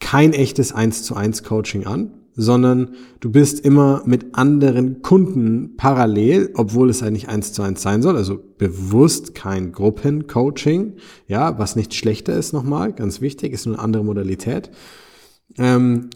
kein 0.00 0.32
echtes 0.32 0.72
eins 0.72 1.02
zu 1.02 1.14
eins 1.14 1.42
Coaching 1.44 1.86
an, 1.86 2.23
sondern 2.34 2.90
du 3.20 3.30
bist 3.30 3.60
immer 3.60 4.02
mit 4.06 4.34
anderen 4.34 5.02
Kunden 5.02 5.76
parallel, 5.76 6.50
obwohl 6.54 6.90
es 6.90 7.02
eigentlich 7.02 7.28
eins 7.28 7.52
zu 7.52 7.62
eins 7.62 7.82
sein 7.82 8.02
soll, 8.02 8.16
also 8.16 8.38
bewusst 8.58 9.34
kein 9.34 9.72
Gruppencoaching, 9.72 10.94
ja, 11.28 11.58
was 11.58 11.76
nicht 11.76 11.94
schlechter 11.94 12.34
ist 12.34 12.52
nochmal, 12.52 12.92
ganz 12.92 13.20
wichtig, 13.20 13.52
ist 13.52 13.66
nur 13.66 13.76
eine 13.76 13.84
andere 13.84 14.04
Modalität. 14.04 14.70
Ähm, 15.58 16.10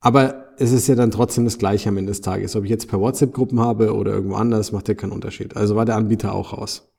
aber 0.00 0.44
es 0.58 0.72
ist 0.72 0.86
ja 0.86 0.94
dann 0.94 1.10
trotzdem 1.10 1.44
das 1.44 1.58
Gleiche 1.58 1.88
am 1.88 1.96
Ende 1.96 2.10
des 2.10 2.20
Tages. 2.20 2.54
Ob 2.56 2.64
ich 2.64 2.70
jetzt 2.70 2.88
per 2.88 3.00
WhatsApp-Gruppen 3.00 3.58
habe 3.58 3.94
oder 3.94 4.12
irgendwo 4.12 4.36
anders, 4.36 4.70
macht 4.70 4.88
ja 4.88 4.94
keinen 4.94 5.12
Unterschied. 5.12 5.56
Also 5.56 5.76
war 5.76 5.86
der 5.86 5.96
Anbieter 5.96 6.34
auch 6.34 6.52
raus. 6.52 6.92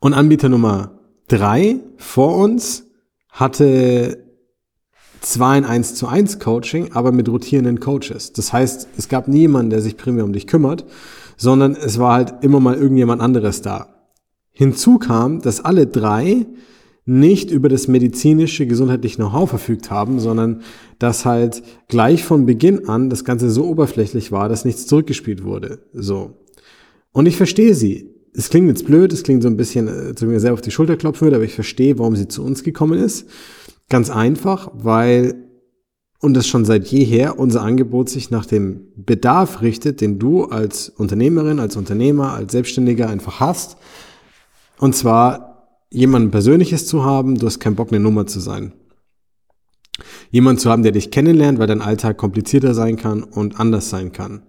Und 0.00 0.12
Anbieter 0.12 0.48
Nummer 0.48 0.98
drei 1.28 1.76
vor 1.96 2.36
uns 2.36 2.86
hatte 3.28 4.23
zwar 5.26 5.52
ein 5.52 5.64
1 5.64 5.94
zu 5.94 6.06
1 6.06 6.38
Coaching, 6.38 6.92
aber 6.92 7.12
mit 7.12 7.28
rotierenden 7.28 7.80
Coaches. 7.80 8.32
Das 8.32 8.52
heißt, 8.52 8.88
es 8.96 9.08
gab 9.08 9.28
niemanden, 9.28 9.70
der 9.70 9.80
sich 9.80 9.96
primär 9.96 10.24
um 10.24 10.32
dich 10.32 10.46
kümmert, 10.46 10.84
sondern 11.36 11.74
es 11.74 11.98
war 11.98 12.14
halt 12.14 12.34
immer 12.42 12.60
mal 12.60 12.76
irgendjemand 12.76 13.20
anderes 13.20 13.62
da. 13.62 13.94
Hinzu 14.50 14.98
kam, 14.98 15.40
dass 15.40 15.64
alle 15.64 15.86
drei 15.86 16.46
nicht 17.06 17.50
über 17.50 17.68
das 17.68 17.86
medizinische, 17.86 18.66
gesundheitliche 18.66 19.16
Know-how 19.16 19.50
verfügt 19.50 19.90
haben, 19.90 20.20
sondern 20.20 20.62
dass 20.98 21.24
halt 21.24 21.62
gleich 21.88 22.24
von 22.24 22.46
Beginn 22.46 22.88
an 22.88 23.10
das 23.10 23.24
Ganze 23.24 23.50
so 23.50 23.66
oberflächlich 23.66 24.32
war, 24.32 24.48
dass 24.48 24.64
nichts 24.64 24.86
zurückgespielt 24.86 25.44
wurde. 25.44 25.80
So. 25.92 26.38
Und 27.12 27.26
ich 27.26 27.36
verstehe 27.36 27.74
sie. 27.74 28.10
Es 28.36 28.48
klingt 28.48 28.68
jetzt 28.68 28.86
blöd, 28.86 29.12
es 29.12 29.22
klingt 29.22 29.42
so 29.42 29.48
ein 29.48 29.56
bisschen, 29.56 29.86
äh, 29.86 30.14
zu 30.14 30.26
mir 30.26 30.40
sehr 30.40 30.54
auf 30.54 30.60
die 30.60 30.70
Schulter 30.70 30.96
klopfen 30.96 31.26
würde, 31.26 31.36
aber 31.36 31.44
ich 31.44 31.54
verstehe, 31.54 31.98
warum 31.98 32.16
sie 32.16 32.26
zu 32.26 32.42
uns 32.42 32.64
gekommen 32.64 32.98
ist. 32.98 33.28
Ganz 33.88 34.10
einfach, 34.10 34.70
weil, 34.72 35.48
und 36.20 36.34
das 36.34 36.46
schon 36.46 36.64
seit 36.64 36.86
jeher, 36.88 37.38
unser 37.38 37.62
Angebot 37.62 38.08
sich 38.08 38.30
nach 38.30 38.46
dem 38.46 38.92
Bedarf 38.96 39.62
richtet, 39.62 40.00
den 40.00 40.18
du 40.18 40.44
als 40.44 40.88
Unternehmerin, 40.88 41.60
als 41.60 41.76
Unternehmer, 41.76 42.32
als 42.32 42.52
Selbstständiger 42.52 43.08
einfach 43.08 43.40
hast. 43.40 43.76
Und 44.78 44.96
zwar 44.96 45.84
jemanden 45.90 46.30
Persönliches 46.30 46.86
zu 46.86 47.04
haben, 47.04 47.36
du 47.36 47.46
hast 47.46 47.60
keinen 47.60 47.76
Bock, 47.76 47.92
eine 47.92 48.00
Nummer 48.00 48.26
zu 48.26 48.40
sein. 48.40 48.72
Jemand 50.30 50.60
zu 50.60 50.70
haben, 50.70 50.82
der 50.82 50.92
dich 50.92 51.10
kennenlernt, 51.10 51.58
weil 51.58 51.68
dein 51.68 51.82
Alltag 51.82 52.16
komplizierter 52.16 52.74
sein 52.74 52.96
kann 52.96 53.22
und 53.22 53.60
anders 53.60 53.90
sein 53.90 54.10
kann. 54.10 54.42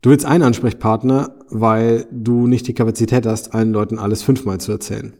Du 0.00 0.10
willst 0.10 0.26
einen 0.26 0.44
Ansprechpartner, 0.44 1.34
weil 1.48 2.06
du 2.10 2.46
nicht 2.46 2.66
die 2.68 2.74
Kapazität 2.74 3.26
hast, 3.26 3.54
allen 3.54 3.72
Leuten 3.72 3.98
alles 3.98 4.22
fünfmal 4.22 4.60
zu 4.60 4.72
erzählen. 4.72 5.14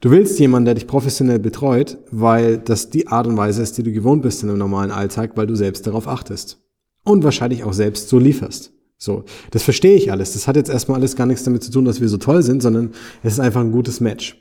Du 0.00 0.10
willst 0.10 0.38
jemanden, 0.38 0.66
der 0.66 0.74
dich 0.74 0.86
professionell 0.86 1.38
betreut, 1.38 1.98
weil 2.10 2.58
das 2.58 2.90
die 2.90 3.08
Art 3.08 3.26
und 3.26 3.36
Weise 3.36 3.62
ist, 3.62 3.78
die 3.78 3.82
du 3.82 3.92
gewohnt 3.92 4.22
bist 4.22 4.42
in 4.42 4.48
einem 4.48 4.58
normalen 4.58 4.90
Alltag, 4.90 5.32
weil 5.36 5.46
du 5.46 5.54
selbst 5.54 5.86
darauf 5.86 6.06
achtest. 6.06 6.60
Und 7.04 7.24
wahrscheinlich 7.24 7.64
auch 7.64 7.72
selbst 7.72 8.08
so 8.08 8.18
lieferst. 8.18 8.72
So, 8.96 9.24
das 9.50 9.62
verstehe 9.62 9.96
ich 9.96 10.10
alles. 10.10 10.32
Das 10.32 10.46
hat 10.46 10.56
jetzt 10.56 10.70
erstmal 10.70 10.98
alles 10.98 11.16
gar 11.16 11.26
nichts 11.26 11.44
damit 11.44 11.62
zu 11.62 11.70
tun, 11.70 11.84
dass 11.84 12.00
wir 12.00 12.08
so 12.08 12.16
toll 12.16 12.42
sind, 12.42 12.62
sondern 12.62 12.92
es 13.22 13.34
ist 13.34 13.40
einfach 13.40 13.60
ein 13.60 13.72
gutes 13.72 14.00
Match. 14.00 14.40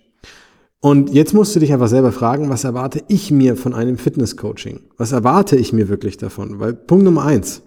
Und 0.80 1.13
jetzt 1.13 1.34
musst 1.34 1.56
du 1.56 1.60
dich 1.60 1.72
einfach 1.72 1.88
selber 1.88 2.12
fragen, 2.12 2.50
was 2.50 2.65
erwarte 2.65 3.03
ich 3.08 3.32
mir 3.32 3.56
von 3.56 3.74
einem 3.74 3.98
Fitness-Coaching? 3.98 4.82
Was 4.98 5.13
erwarte 5.13 5.56
ich 5.56 5.72
mir 5.72 5.88
wirklich 5.88 6.18
davon? 6.18 6.60
Weil 6.60 6.74
Punkt 6.74 7.06
Nummer 7.06 7.24
eins, 7.24 7.62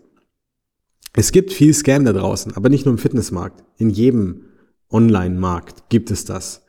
es 1.14 1.32
gibt 1.32 1.52
viel 1.52 1.72
Scam 1.72 2.04
da 2.04 2.12
draußen, 2.12 2.54
aber 2.56 2.68
nicht 2.68 2.84
nur 2.84 2.92
im 2.92 2.98
Fitnessmarkt. 2.98 3.64
In 3.78 3.88
jedem 3.88 4.42
Online-Markt 4.90 5.88
gibt 5.88 6.10
es 6.10 6.26
das. 6.26 6.66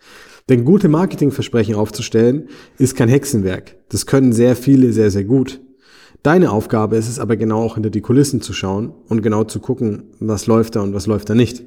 Denn 0.50 0.64
gute 0.64 0.88
Marketingversprechen 0.88 1.76
aufzustellen, 1.76 2.48
ist 2.78 2.96
kein 2.96 3.10
Hexenwerk. 3.10 3.76
Das 3.90 4.06
können 4.06 4.32
sehr 4.32 4.56
viele 4.56 4.94
sehr, 4.94 5.12
sehr 5.12 5.26
gut. 5.26 5.60
Deine 6.24 6.52
Aufgabe 6.52 6.96
ist 6.96 7.10
es 7.10 7.20
aber 7.20 7.36
genau 7.38 7.64
auch 7.64 7.76
hinter 7.76 7.90
die 7.90 8.02
Kulissen 8.02 8.42
zu 8.42 8.54
schauen 8.54 8.94
und 9.08 9.22
genau 9.22 9.44
zu 9.44 9.60
gucken, 9.60 10.06
was 10.20 10.48
läuft 10.48 10.76
da 10.76 10.82
und 10.82 10.94
was 10.94 11.06
läuft 11.06 11.30
da 11.30 11.36
nicht. 11.36 11.64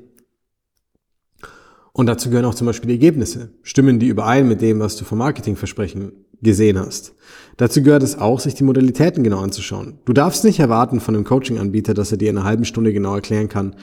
Und 1.92 2.06
dazu 2.06 2.30
gehören 2.30 2.46
auch 2.46 2.54
zum 2.54 2.66
Beispiel 2.66 2.88
die 2.88 2.94
Ergebnisse. 2.94 3.50
Stimmen 3.62 3.98
die 3.98 4.08
überein 4.08 4.48
mit 4.48 4.60
dem, 4.62 4.80
was 4.80 4.96
du 4.96 5.04
vom 5.04 5.18
Marketingversprechen 5.18 6.12
gesehen 6.40 6.78
hast? 6.78 7.14
Dazu 7.56 7.82
gehört 7.82 8.02
es 8.02 8.16
auch, 8.16 8.40
sich 8.40 8.54
die 8.54 8.64
Modalitäten 8.64 9.22
genau 9.22 9.40
anzuschauen. 9.40 9.98
Du 10.04 10.12
darfst 10.12 10.44
nicht 10.44 10.60
erwarten 10.60 11.00
von 11.00 11.14
einem 11.14 11.24
Coaching-Anbieter, 11.24 11.92
dass 11.92 12.12
er 12.12 12.18
dir 12.18 12.30
in 12.30 12.38
einer 12.38 12.46
halben 12.46 12.64
Stunde 12.64 12.92
genau 12.92 13.14
erklären 13.14 13.48
kann, 13.48 13.76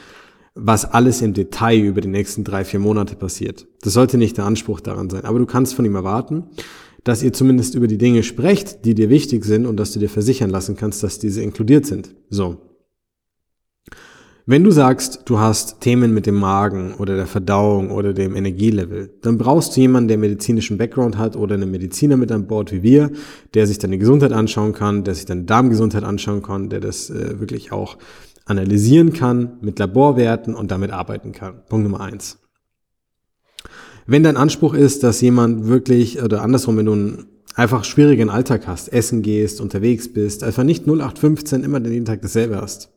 was 0.57 0.85
alles 0.85 1.21
im 1.21 1.33
Detail 1.33 1.79
über 1.79 2.01
die 2.01 2.07
nächsten 2.07 2.43
drei, 2.43 2.65
vier 2.65 2.79
Monate 2.79 3.15
passiert. 3.15 3.67
Das 3.81 3.93
sollte 3.93 4.17
nicht 4.17 4.37
der 4.37 4.45
Anspruch 4.45 4.79
daran 4.79 5.09
sein. 5.09 5.25
Aber 5.25 5.39
du 5.39 5.45
kannst 5.45 5.75
von 5.75 5.85
ihm 5.85 5.95
erwarten, 5.95 6.45
dass 7.03 7.23
ihr 7.23 7.31
zumindest 7.31 7.75
über 7.75 7.87
die 7.87 7.97
Dinge 7.97 8.23
sprecht, 8.23 8.83
die 8.83 8.95
dir 8.95 9.09
wichtig 9.09 9.45
sind 9.45 9.65
und 9.65 9.77
dass 9.77 9.93
du 9.93 9.99
dir 9.99 10.09
versichern 10.09 10.49
lassen 10.49 10.75
kannst, 10.75 11.03
dass 11.03 11.19
diese 11.19 11.41
inkludiert 11.41 11.85
sind. 11.85 12.13
So. 12.29 12.57
Wenn 14.49 14.63
du 14.63 14.71
sagst, 14.71 15.23
du 15.25 15.39
hast 15.39 15.81
Themen 15.81 16.13
mit 16.13 16.25
dem 16.25 16.35
Magen 16.35 16.93
oder 16.93 17.17
der 17.17 17.27
Verdauung 17.27 17.91
oder 17.91 18.13
dem 18.13 18.33
Energielevel, 18.33 19.09
dann 19.21 19.37
brauchst 19.37 19.75
du 19.75 19.81
jemanden, 19.81 20.07
der 20.07 20.17
medizinischen 20.17 20.77
Background 20.77 21.17
hat 21.17 21.35
oder 21.35 21.55
einen 21.55 21.69
Mediziner 21.69 22.15
mit 22.15 22.31
an 22.31 22.47
Bord 22.47 22.71
wie 22.71 22.81
wir, 22.81 23.11
der 23.53 23.67
sich 23.67 23.77
deine 23.77 23.97
Gesundheit 23.97 24.31
anschauen 24.31 24.71
kann, 24.71 25.03
der 25.03 25.15
sich 25.15 25.25
deine 25.25 25.43
Darmgesundheit 25.43 26.05
anschauen 26.05 26.41
kann, 26.41 26.69
der 26.69 26.79
das 26.79 27.09
äh, 27.09 27.41
wirklich 27.41 27.73
auch 27.73 27.97
analysieren 28.47 29.13
kann 29.13 29.57
mit 29.61 29.77
Laborwerten 29.77 30.55
und 30.55 30.71
damit 30.71 30.91
arbeiten 30.91 31.33
kann. 31.33 31.63
Punkt 31.67 31.83
Nummer 31.83 32.01
eins. 32.01 32.39
Wenn 34.05 34.23
dein 34.23 34.37
Anspruch 34.37 34.73
ist, 34.73 35.03
dass 35.03 35.19
jemand 35.21 35.67
wirklich, 35.67 36.21
oder 36.23 36.41
andersrum, 36.41 36.77
wenn 36.77 36.85
du 36.85 36.93
einen 36.93 37.25
einfach 37.55 37.83
schwierigen 37.83 38.29
Alltag 38.29 38.65
hast, 38.65 38.87
essen 38.93 39.21
gehst, 39.21 39.59
unterwegs 39.59 40.11
bist, 40.11 40.43
einfach 40.43 40.63
nicht 40.63 40.87
0815 40.87 41.63
immer 41.63 41.81
den 41.81 42.05
Tag 42.05 42.21
dasselbe 42.21 42.61
hast, 42.61 42.93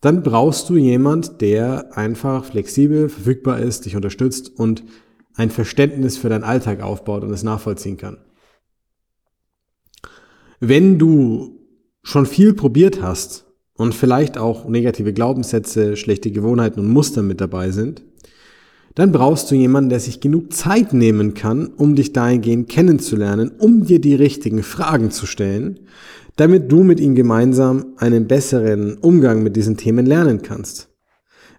dann 0.00 0.22
brauchst 0.22 0.70
du 0.70 0.76
jemand, 0.76 1.40
der 1.40 1.96
einfach 1.96 2.44
flexibel, 2.44 3.08
verfügbar 3.08 3.58
ist, 3.58 3.84
dich 3.84 3.96
unterstützt 3.96 4.58
und 4.58 4.84
ein 5.34 5.50
Verständnis 5.50 6.16
für 6.16 6.28
deinen 6.28 6.44
Alltag 6.44 6.82
aufbaut 6.82 7.24
und 7.24 7.30
es 7.30 7.42
nachvollziehen 7.42 7.98
kann. 7.98 8.18
Wenn 10.60 10.98
du 10.98 11.60
schon 12.02 12.24
viel 12.24 12.54
probiert 12.54 13.02
hast 13.02 13.45
und 13.76 13.94
vielleicht 13.94 14.38
auch 14.38 14.68
negative 14.68 15.12
Glaubenssätze, 15.12 15.96
schlechte 15.96 16.30
Gewohnheiten 16.30 16.80
und 16.80 16.88
Muster 16.88 17.22
mit 17.22 17.40
dabei 17.40 17.70
sind, 17.70 18.02
dann 18.94 19.12
brauchst 19.12 19.50
du 19.50 19.54
jemanden, 19.54 19.90
der 19.90 20.00
sich 20.00 20.20
genug 20.20 20.54
Zeit 20.54 20.94
nehmen 20.94 21.34
kann, 21.34 21.66
um 21.76 21.94
dich 21.94 22.14
dahingehend 22.14 22.68
kennenzulernen, 22.68 23.52
um 23.58 23.84
dir 23.84 24.00
die 24.00 24.14
richtigen 24.14 24.62
Fragen 24.62 25.10
zu 25.10 25.26
stellen, 25.26 25.80
damit 26.36 26.72
du 26.72 26.82
mit 26.82 26.98
ihm 26.98 27.14
gemeinsam 27.14 27.94
einen 27.98 28.26
besseren 28.26 28.96
Umgang 28.98 29.42
mit 29.42 29.54
diesen 29.54 29.76
Themen 29.76 30.06
lernen 30.06 30.40
kannst. 30.42 30.88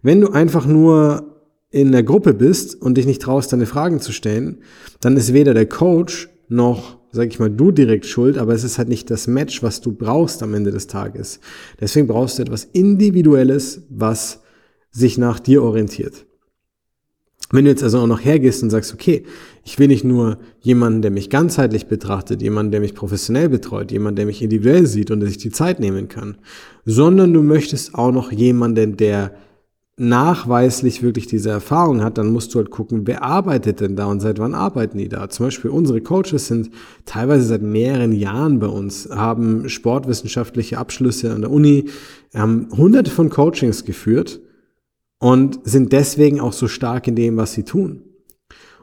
Wenn 0.01 0.21
du 0.21 0.29
einfach 0.29 0.65
nur 0.65 1.37
in 1.69 1.91
der 1.91 2.03
Gruppe 2.03 2.33
bist 2.33 2.79
und 2.81 2.97
dich 2.97 3.05
nicht 3.05 3.21
traust, 3.21 3.53
deine 3.53 3.65
Fragen 3.67 3.99
zu 3.99 4.11
stellen, 4.11 4.59
dann 5.01 5.15
ist 5.15 5.33
weder 5.33 5.53
der 5.53 5.67
Coach 5.67 6.29
noch, 6.47 6.97
sag 7.17 7.27
ich 7.27 7.39
mal, 7.39 7.49
du 7.49 7.71
direkt 7.71 8.05
schuld, 8.05 8.37
aber 8.37 8.53
es 8.53 8.63
ist 8.63 8.77
halt 8.77 8.87
nicht 8.87 9.09
das 9.09 9.27
Match, 9.27 9.61
was 9.61 9.81
du 9.81 9.91
brauchst 9.91 10.41
am 10.43 10.53
Ende 10.53 10.71
des 10.71 10.87
Tages. 10.87 11.41
Deswegen 11.81 12.07
brauchst 12.07 12.37
du 12.37 12.43
etwas 12.43 12.63
Individuelles, 12.63 13.81
was 13.89 14.43
sich 14.91 15.17
nach 15.17 15.39
dir 15.39 15.63
orientiert. 15.63 16.25
Wenn 17.49 17.65
du 17.65 17.71
jetzt 17.71 17.83
also 17.83 17.99
auch 17.99 18.07
noch 18.07 18.23
hergehst 18.23 18.61
und 18.61 18.69
sagst, 18.69 18.93
okay, 18.93 19.23
ich 19.63 19.79
will 19.79 19.87
nicht 19.87 20.03
nur 20.03 20.37
jemanden, 20.59 21.01
der 21.01 21.11
mich 21.11 21.29
ganzheitlich 21.29 21.87
betrachtet, 21.87 22.41
jemanden, 22.41 22.71
der 22.71 22.81
mich 22.81 22.93
professionell 22.93 23.49
betreut, 23.49 23.91
jemanden, 23.91 24.17
der 24.17 24.25
mich 24.25 24.41
individuell 24.41 24.85
sieht 24.85 25.11
und 25.11 25.21
der 25.21 25.29
sich 25.29 25.37
die 25.37 25.51
Zeit 25.51 25.79
nehmen 25.79 26.09
kann, 26.09 26.37
sondern 26.85 27.33
du 27.33 27.41
möchtest 27.41 27.95
auch 27.95 28.11
noch 28.11 28.31
jemanden, 28.31 28.97
der 28.97 29.33
nachweislich 29.99 31.01
wirklich 31.01 31.25
diese 31.25 31.49
Erfahrung 31.49 32.03
hat, 32.03 32.19
dann 32.19 32.31
musst 32.31 32.53
du 32.53 32.59
halt 32.59 32.69
gucken, 32.69 33.07
wer 33.07 33.23
arbeitet 33.23 33.79
denn 33.79 33.95
da 33.95 34.05
und 34.05 34.19
seit 34.19 34.37
wann 34.37 34.53
arbeiten 34.53 34.99
die 34.99 35.09
da? 35.09 35.27
Zum 35.29 35.47
Beispiel 35.47 35.71
unsere 35.71 36.01
Coaches 36.01 36.47
sind 36.47 36.69
teilweise 37.05 37.45
seit 37.45 37.63
mehreren 37.63 38.11
Jahren 38.11 38.59
bei 38.59 38.67
uns, 38.67 39.09
haben 39.11 39.67
sportwissenschaftliche 39.69 40.77
Abschlüsse 40.77 41.33
an 41.33 41.41
der 41.41 41.51
Uni, 41.51 41.89
haben 42.35 42.67
hunderte 42.77 43.09
von 43.09 43.29
Coachings 43.29 43.85
geführt 43.85 44.39
und 45.19 45.59
sind 45.63 45.91
deswegen 45.91 46.39
auch 46.39 46.53
so 46.53 46.67
stark 46.67 47.07
in 47.07 47.15
dem, 47.15 47.35
was 47.37 47.53
sie 47.53 47.63
tun. 47.63 48.03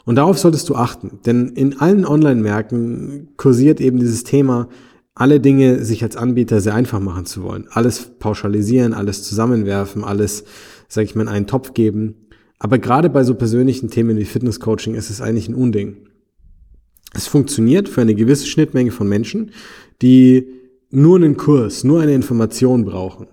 Und 0.04 0.16
darauf 0.16 0.38
solltest 0.38 0.68
du 0.68 0.74
achten, 0.74 1.20
denn 1.24 1.48
in 1.50 1.78
allen 1.80 2.04
Online-Märkten 2.04 3.28
kursiert 3.36 3.80
eben 3.80 4.00
dieses 4.00 4.24
Thema, 4.24 4.68
alle 5.14 5.38
Dinge 5.38 5.84
sich 5.84 6.02
als 6.02 6.16
Anbieter 6.16 6.60
sehr 6.60 6.74
einfach 6.74 6.98
machen 6.98 7.24
zu 7.24 7.44
wollen. 7.44 7.68
Alles 7.70 8.10
pauschalisieren, 8.18 8.94
alles 8.94 9.22
zusammenwerfen, 9.22 10.02
alles, 10.02 10.44
sag 10.94 11.04
ich 11.04 11.14
mal, 11.14 11.22
in 11.22 11.28
einen 11.28 11.46
Topf 11.46 11.74
geben. 11.74 12.28
Aber 12.58 12.78
gerade 12.78 13.10
bei 13.10 13.24
so 13.24 13.34
persönlichen 13.34 13.90
Themen 13.90 14.16
wie 14.16 14.24
Fitness-Coaching 14.24 14.94
ist 14.94 15.10
es 15.10 15.20
eigentlich 15.20 15.48
ein 15.48 15.54
Unding. 15.54 16.08
Es 17.14 17.26
funktioniert 17.26 17.88
für 17.88 18.00
eine 18.00 18.14
gewisse 18.14 18.46
Schnittmenge 18.46 18.90
von 18.90 19.08
Menschen, 19.08 19.50
die 20.02 20.48
nur 20.90 21.16
einen 21.16 21.36
Kurs, 21.36 21.84
nur 21.84 22.00
eine 22.00 22.14
Information 22.14 22.84
brauchen 22.84 23.26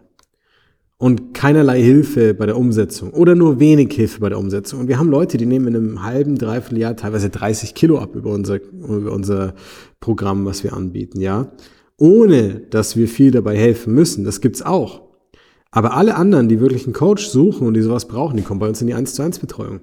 und 0.97 1.33
keinerlei 1.33 1.81
Hilfe 1.81 2.35
bei 2.35 2.45
der 2.45 2.57
Umsetzung 2.57 3.11
oder 3.11 3.33
nur 3.33 3.59
wenig 3.59 3.91
Hilfe 3.93 4.19
bei 4.19 4.29
der 4.29 4.37
Umsetzung. 4.37 4.81
Und 4.81 4.87
wir 4.87 4.99
haben 4.99 5.09
Leute, 5.09 5.37
die 5.37 5.47
nehmen 5.47 5.67
in 5.69 5.75
einem 5.75 6.03
halben, 6.03 6.37
dreiviertel 6.37 6.77
Jahr 6.77 6.95
teilweise 6.95 7.31
30 7.31 7.73
Kilo 7.73 7.97
ab 7.97 8.15
über 8.15 8.31
unser, 8.31 8.59
über 8.61 9.11
unser 9.11 9.55
Programm, 9.99 10.45
was 10.45 10.63
wir 10.63 10.73
anbieten, 10.73 11.19
ja. 11.19 11.51
Ohne, 11.97 12.61
dass 12.69 12.97
wir 12.97 13.07
viel 13.07 13.31
dabei 13.31 13.57
helfen 13.57 13.95
müssen. 13.95 14.25
Das 14.25 14.41
gibt's 14.41 14.61
auch. 14.61 15.10
Aber 15.71 15.95
alle 15.95 16.15
anderen, 16.15 16.49
die 16.49 16.59
wirklich 16.59 16.85
einen 16.85 16.93
Coach 16.93 17.25
suchen 17.27 17.65
und 17.65 17.73
die 17.73 17.81
sowas 17.81 18.07
brauchen, 18.07 18.35
die 18.35 18.43
kommen 18.43 18.59
bei 18.59 18.67
uns 18.67 18.81
in 18.81 18.87
die 18.87 18.93
1 18.93 19.15
zu 19.15 19.23
1 19.23 19.39
Betreuung. 19.39 19.79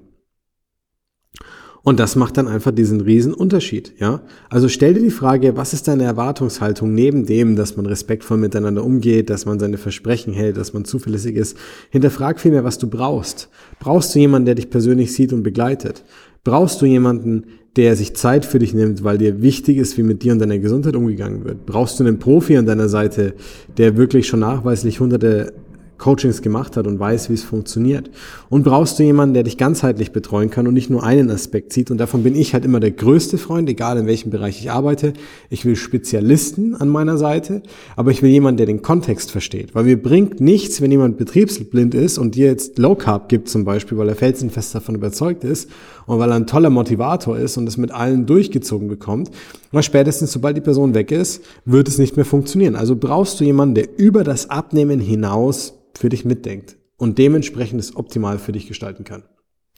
Und 1.82 2.00
das 2.00 2.16
macht 2.16 2.36
dann 2.36 2.48
einfach 2.48 2.72
diesen 2.72 3.00
riesen 3.00 3.32
Unterschied, 3.32 3.94
ja. 3.98 4.20
Also 4.50 4.68
stell 4.68 4.92
dir 4.92 5.00
die 5.00 5.10
Frage, 5.10 5.56
was 5.56 5.72
ist 5.72 5.88
deine 5.88 6.04
Erwartungshaltung 6.04 6.92
neben 6.92 7.24
dem, 7.24 7.56
dass 7.56 7.76
man 7.78 7.86
respektvoll 7.86 8.36
miteinander 8.36 8.84
umgeht, 8.84 9.30
dass 9.30 9.46
man 9.46 9.58
seine 9.58 9.78
Versprechen 9.78 10.34
hält, 10.34 10.58
dass 10.58 10.74
man 10.74 10.84
zuverlässig 10.84 11.36
ist. 11.36 11.56
Hinterfrag 11.88 12.40
vielmehr, 12.40 12.64
was 12.64 12.76
du 12.76 12.90
brauchst. 12.90 13.48
Brauchst 13.78 14.14
du 14.14 14.18
jemanden, 14.18 14.46
der 14.46 14.56
dich 14.56 14.68
persönlich 14.68 15.14
sieht 15.14 15.32
und 15.32 15.42
begleitet? 15.42 16.04
Brauchst 16.44 16.82
du 16.82 16.86
jemanden, 16.86 17.44
der 17.76 17.96
sich 17.96 18.14
Zeit 18.16 18.44
für 18.44 18.58
dich 18.58 18.74
nimmt, 18.74 19.04
weil 19.04 19.16
dir 19.16 19.40
wichtig 19.40 19.78
ist, 19.78 19.96
wie 19.96 20.02
mit 20.02 20.22
dir 20.22 20.32
und 20.32 20.40
deiner 20.40 20.58
Gesundheit 20.58 20.96
umgegangen 20.96 21.44
wird? 21.44 21.64
Brauchst 21.64 21.98
du 21.98 22.04
einen 22.04 22.18
Profi 22.18 22.56
an 22.56 22.66
deiner 22.66 22.88
Seite, 22.88 23.34
der 23.78 23.96
wirklich 23.96 24.26
schon 24.26 24.40
nachweislich 24.40 25.00
hunderte 25.00 25.54
Coachings 25.98 26.42
gemacht 26.42 26.76
hat 26.76 26.86
und 26.86 26.98
weiß, 26.98 27.28
wie 27.28 27.34
es 27.34 27.42
funktioniert. 27.42 28.10
Und 28.48 28.62
brauchst 28.62 28.98
du 28.98 29.02
jemanden, 29.02 29.34
der 29.34 29.42
dich 29.42 29.58
ganzheitlich 29.58 30.12
betreuen 30.12 30.50
kann 30.50 30.66
und 30.66 30.74
nicht 30.74 30.90
nur 30.90 31.02
einen 31.02 31.30
Aspekt 31.30 31.72
sieht. 31.72 31.90
Und 31.90 31.98
davon 31.98 32.22
bin 32.22 32.34
ich 32.34 32.54
halt 32.54 32.64
immer 32.64 32.80
der 32.80 32.92
größte 32.92 33.36
Freund, 33.36 33.68
egal 33.68 33.98
in 33.98 34.06
welchem 34.06 34.30
Bereich 34.30 34.60
ich 34.60 34.70
arbeite. 34.70 35.12
Ich 35.50 35.64
will 35.64 35.76
Spezialisten 35.76 36.74
an 36.76 36.88
meiner 36.88 37.18
Seite, 37.18 37.62
aber 37.96 38.10
ich 38.10 38.22
will 38.22 38.30
jemanden, 38.30 38.58
der 38.58 38.66
den 38.66 38.82
Kontext 38.82 39.30
versteht. 39.30 39.74
Weil 39.74 39.84
mir 39.84 40.00
bringt 40.00 40.40
nichts, 40.40 40.80
wenn 40.80 40.90
jemand 40.90 41.18
betriebsblind 41.18 41.94
ist 41.94 42.18
und 42.18 42.34
dir 42.34 42.46
jetzt 42.46 42.78
Low 42.78 42.94
Carb 42.94 43.28
gibt 43.28 43.48
zum 43.48 43.64
Beispiel, 43.64 43.98
weil 43.98 44.08
er 44.08 44.16
felsenfest 44.16 44.74
davon 44.74 44.94
überzeugt 44.94 45.44
ist 45.44 45.68
und 46.06 46.18
weil 46.18 46.30
er 46.30 46.36
ein 46.36 46.46
toller 46.46 46.70
Motivator 46.70 47.36
ist 47.36 47.56
und 47.56 47.68
es 47.68 47.76
mit 47.76 47.90
allen 47.90 48.26
durchgezogen 48.26 48.88
bekommt. 48.88 49.30
Aber 49.72 49.82
spätestens, 49.82 50.32
sobald 50.32 50.56
die 50.56 50.62
Person 50.62 50.94
weg 50.94 51.10
ist, 51.10 51.42
wird 51.64 51.88
es 51.88 51.98
nicht 51.98 52.16
mehr 52.16 52.24
funktionieren. 52.24 52.76
Also 52.76 52.96
brauchst 52.96 53.40
du 53.40 53.44
jemanden, 53.44 53.74
der 53.74 53.98
über 53.98 54.24
das 54.24 54.48
Abnehmen 54.48 55.00
hinaus 55.00 55.74
für 55.98 56.08
dich 56.08 56.24
mitdenkt 56.24 56.76
und 56.96 57.18
dementsprechend 57.18 57.80
es 57.80 57.96
optimal 57.96 58.38
für 58.38 58.52
dich 58.52 58.68
gestalten 58.68 59.04
kann. 59.04 59.24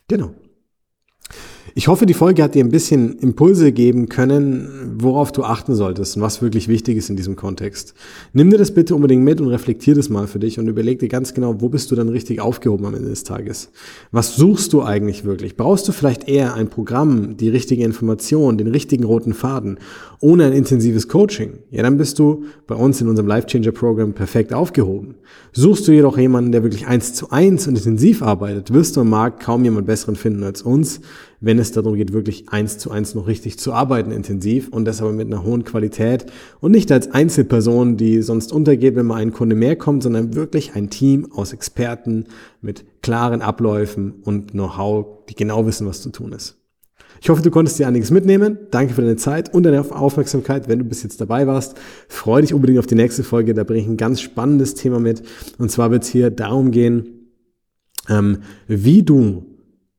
Genau. 0.06 0.34
Ich 1.74 1.86
hoffe, 1.86 2.04
die 2.04 2.14
Folge 2.14 2.42
hat 2.42 2.54
dir 2.54 2.64
ein 2.64 2.70
bisschen 2.70 3.18
Impulse 3.18 3.70
geben 3.70 4.08
können, 4.08 4.96
worauf 4.98 5.30
du 5.30 5.44
achten 5.44 5.74
solltest 5.74 6.16
und 6.16 6.22
was 6.22 6.42
wirklich 6.42 6.66
wichtig 6.66 6.96
ist 6.96 7.10
in 7.10 7.16
diesem 7.16 7.36
Kontext. 7.36 7.94
Nimm 8.32 8.50
dir 8.50 8.58
das 8.58 8.72
bitte 8.72 8.94
unbedingt 8.94 9.22
mit 9.22 9.40
und 9.40 9.48
reflektier 9.48 9.94
das 9.94 10.08
mal 10.08 10.26
für 10.26 10.40
dich 10.40 10.58
und 10.58 10.66
überleg 10.66 10.98
dir 10.98 11.08
ganz 11.08 11.32
genau, 11.32 11.60
wo 11.60 11.68
bist 11.68 11.90
du 11.90 11.94
dann 11.94 12.08
richtig 12.08 12.40
aufgehoben 12.40 12.86
am 12.86 12.94
Ende 12.94 13.08
des 13.08 13.22
Tages? 13.22 13.70
Was 14.10 14.34
suchst 14.34 14.72
du 14.72 14.82
eigentlich 14.82 15.24
wirklich? 15.24 15.56
Brauchst 15.56 15.86
du 15.86 15.92
vielleicht 15.92 16.28
eher 16.28 16.54
ein 16.54 16.68
Programm, 16.68 17.36
die 17.36 17.48
richtige 17.48 17.84
Information, 17.84 18.58
den 18.58 18.66
richtigen 18.66 19.04
roten 19.04 19.32
Faden, 19.32 19.78
ohne 20.20 20.44
ein 20.44 20.52
intensives 20.52 21.08
Coaching? 21.08 21.60
Ja, 21.70 21.82
dann 21.82 21.96
bist 21.96 22.18
du 22.18 22.44
bei 22.66 22.74
uns 22.74 23.00
in 23.00 23.08
unserem 23.08 23.26
Life 23.26 23.46
Changer 23.46 23.72
Programm 23.72 24.12
perfekt 24.12 24.52
aufgehoben. 24.52 25.14
Suchst 25.52 25.88
du 25.88 25.92
jedoch 25.92 26.18
jemanden, 26.18 26.52
der 26.52 26.62
wirklich 26.62 26.86
eins 26.86 27.14
zu 27.14 27.30
eins 27.30 27.66
und 27.66 27.76
intensiv 27.76 28.22
arbeitet, 28.22 28.72
wirst 28.72 28.96
du 28.96 29.00
am 29.00 29.10
Markt 29.10 29.42
kaum 29.42 29.64
jemand 29.64 29.86
besseren 29.86 30.16
finden 30.16 30.44
als 30.44 30.62
uns, 30.62 31.00
wenn 31.40 31.58
es 31.58 31.72
darum 31.72 31.94
geht, 31.94 32.12
wirklich 32.12 32.50
eins 32.50 32.76
zu 32.76 32.90
eins 32.90 33.14
noch 33.14 33.26
richtig 33.26 33.58
zu 33.58 33.72
arbeiten 33.72 34.12
intensiv 34.12 34.68
und 34.68 34.84
das 34.84 35.00
aber 35.00 35.12
mit 35.12 35.26
einer 35.26 35.42
hohen 35.42 35.64
Qualität 35.64 36.26
und 36.60 36.72
nicht 36.72 36.92
als 36.92 37.10
Einzelperson, 37.10 37.96
die 37.96 38.20
sonst 38.20 38.52
untergeht, 38.52 38.96
wenn 38.96 39.06
mal 39.06 39.16
ein 39.16 39.32
Kunde 39.32 39.56
mehr 39.56 39.76
kommt, 39.76 40.02
sondern 40.02 40.34
wirklich 40.34 40.74
ein 40.74 40.90
Team 40.90 41.32
aus 41.32 41.54
Experten 41.54 42.26
mit 42.60 42.84
klaren 43.00 43.40
Abläufen 43.40 44.16
und 44.22 44.52
Know-how, 44.52 45.24
die 45.30 45.34
genau 45.34 45.66
wissen, 45.66 45.86
was 45.86 46.02
zu 46.02 46.10
tun 46.10 46.32
ist. 46.32 46.59
Ich 47.22 47.28
hoffe, 47.28 47.42
du 47.42 47.50
konntest 47.50 47.78
dir 47.78 47.86
einiges 47.86 48.10
mitnehmen. 48.10 48.58
Danke 48.70 48.94
für 48.94 49.02
deine 49.02 49.16
Zeit 49.16 49.52
und 49.52 49.64
deine 49.64 49.80
Aufmerksamkeit, 49.94 50.68
wenn 50.68 50.78
du 50.78 50.84
bis 50.86 51.02
jetzt 51.02 51.20
dabei 51.20 51.46
warst. 51.46 51.76
Freue 52.08 52.40
dich 52.40 52.54
unbedingt 52.54 52.78
auf 52.78 52.86
die 52.86 52.94
nächste 52.94 53.22
Folge. 53.22 53.52
Da 53.52 53.64
bringe 53.64 53.80
ich 53.80 53.86
ein 53.86 53.98
ganz 53.98 54.22
spannendes 54.22 54.74
Thema 54.74 55.00
mit. 55.00 55.22
Und 55.58 55.70
zwar 55.70 55.90
wird 55.90 56.04
es 56.04 56.08
hier 56.08 56.30
darum 56.30 56.70
gehen, 56.70 57.28
ähm, 58.08 58.38
wie 58.66 59.02
du 59.02 59.44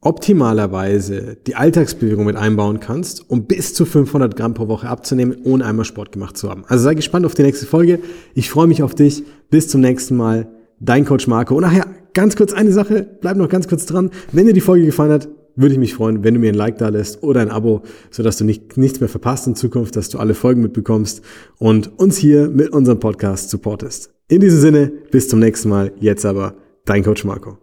optimalerweise 0.01 1.37
die 1.45 1.53
Alltagsbewegung 1.53 2.25
mit 2.25 2.35
einbauen 2.35 2.79
kannst, 2.79 3.29
um 3.29 3.45
bis 3.45 3.75
zu 3.75 3.85
500 3.85 4.35
Gramm 4.35 4.55
pro 4.55 4.67
Woche 4.67 4.89
abzunehmen, 4.89 5.37
ohne 5.43 5.63
einmal 5.63 5.85
Sport 5.85 6.11
gemacht 6.11 6.37
zu 6.37 6.49
haben. 6.49 6.63
Also 6.67 6.83
sei 6.85 6.95
gespannt 6.95 7.27
auf 7.27 7.35
die 7.35 7.43
nächste 7.43 7.67
Folge. 7.67 7.99
Ich 8.33 8.49
freue 8.49 8.65
mich 8.65 8.81
auf 8.81 8.95
dich. 8.95 9.23
Bis 9.51 9.67
zum 9.67 9.81
nächsten 9.81 10.15
Mal. 10.17 10.47
Dein 10.79 11.05
Coach 11.05 11.27
Marco. 11.27 11.53
Und 11.53 11.61
nachher 11.61 11.85
ganz 12.15 12.35
kurz 12.35 12.51
eine 12.51 12.71
Sache. 12.71 13.07
Bleib 13.21 13.37
noch 13.37 13.47
ganz 13.47 13.67
kurz 13.67 13.85
dran. 13.85 14.09
Wenn 14.31 14.47
dir 14.47 14.53
die 14.53 14.61
Folge 14.61 14.87
gefallen 14.87 15.11
hat, 15.11 15.29
würde 15.55 15.73
ich 15.73 15.79
mich 15.79 15.93
freuen, 15.93 16.23
wenn 16.23 16.33
du 16.33 16.39
mir 16.39 16.51
ein 16.51 16.55
Like 16.55 16.77
da 16.77 16.89
lässt 16.89 17.23
oder 17.23 17.41
ein 17.41 17.49
Abo, 17.49 17.81
sodass 18.09 18.37
du 18.37 18.45
nicht, 18.45 18.77
nichts 18.77 18.99
mehr 18.99 19.09
verpasst 19.09 19.47
in 19.47 19.55
Zukunft, 19.55 19.95
dass 19.95 20.09
du 20.09 20.17
alle 20.17 20.33
Folgen 20.33 20.61
mitbekommst 20.61 21.21
und 21.57 21.99
uns 21.99 22.17
hier 22.17 22.49
mit 22.49 22.69
unserem 22.69 22.99
Podcast 22.99 23.49
supportest. 23.49 24.11
In 24.27 24.41
diesem 24.41 24.59
Sinne, 24.59 24.91
bis 25.11 25.27
zum 25.27 25.39
nächsten 25.39 25.69
Mal. 25.69 25.91
Jetzt 25.99 26.25
aber, 26.25 26.55
dein 26.85 27.03
Coach 27.03 27.25
Marco. 27.25 27.61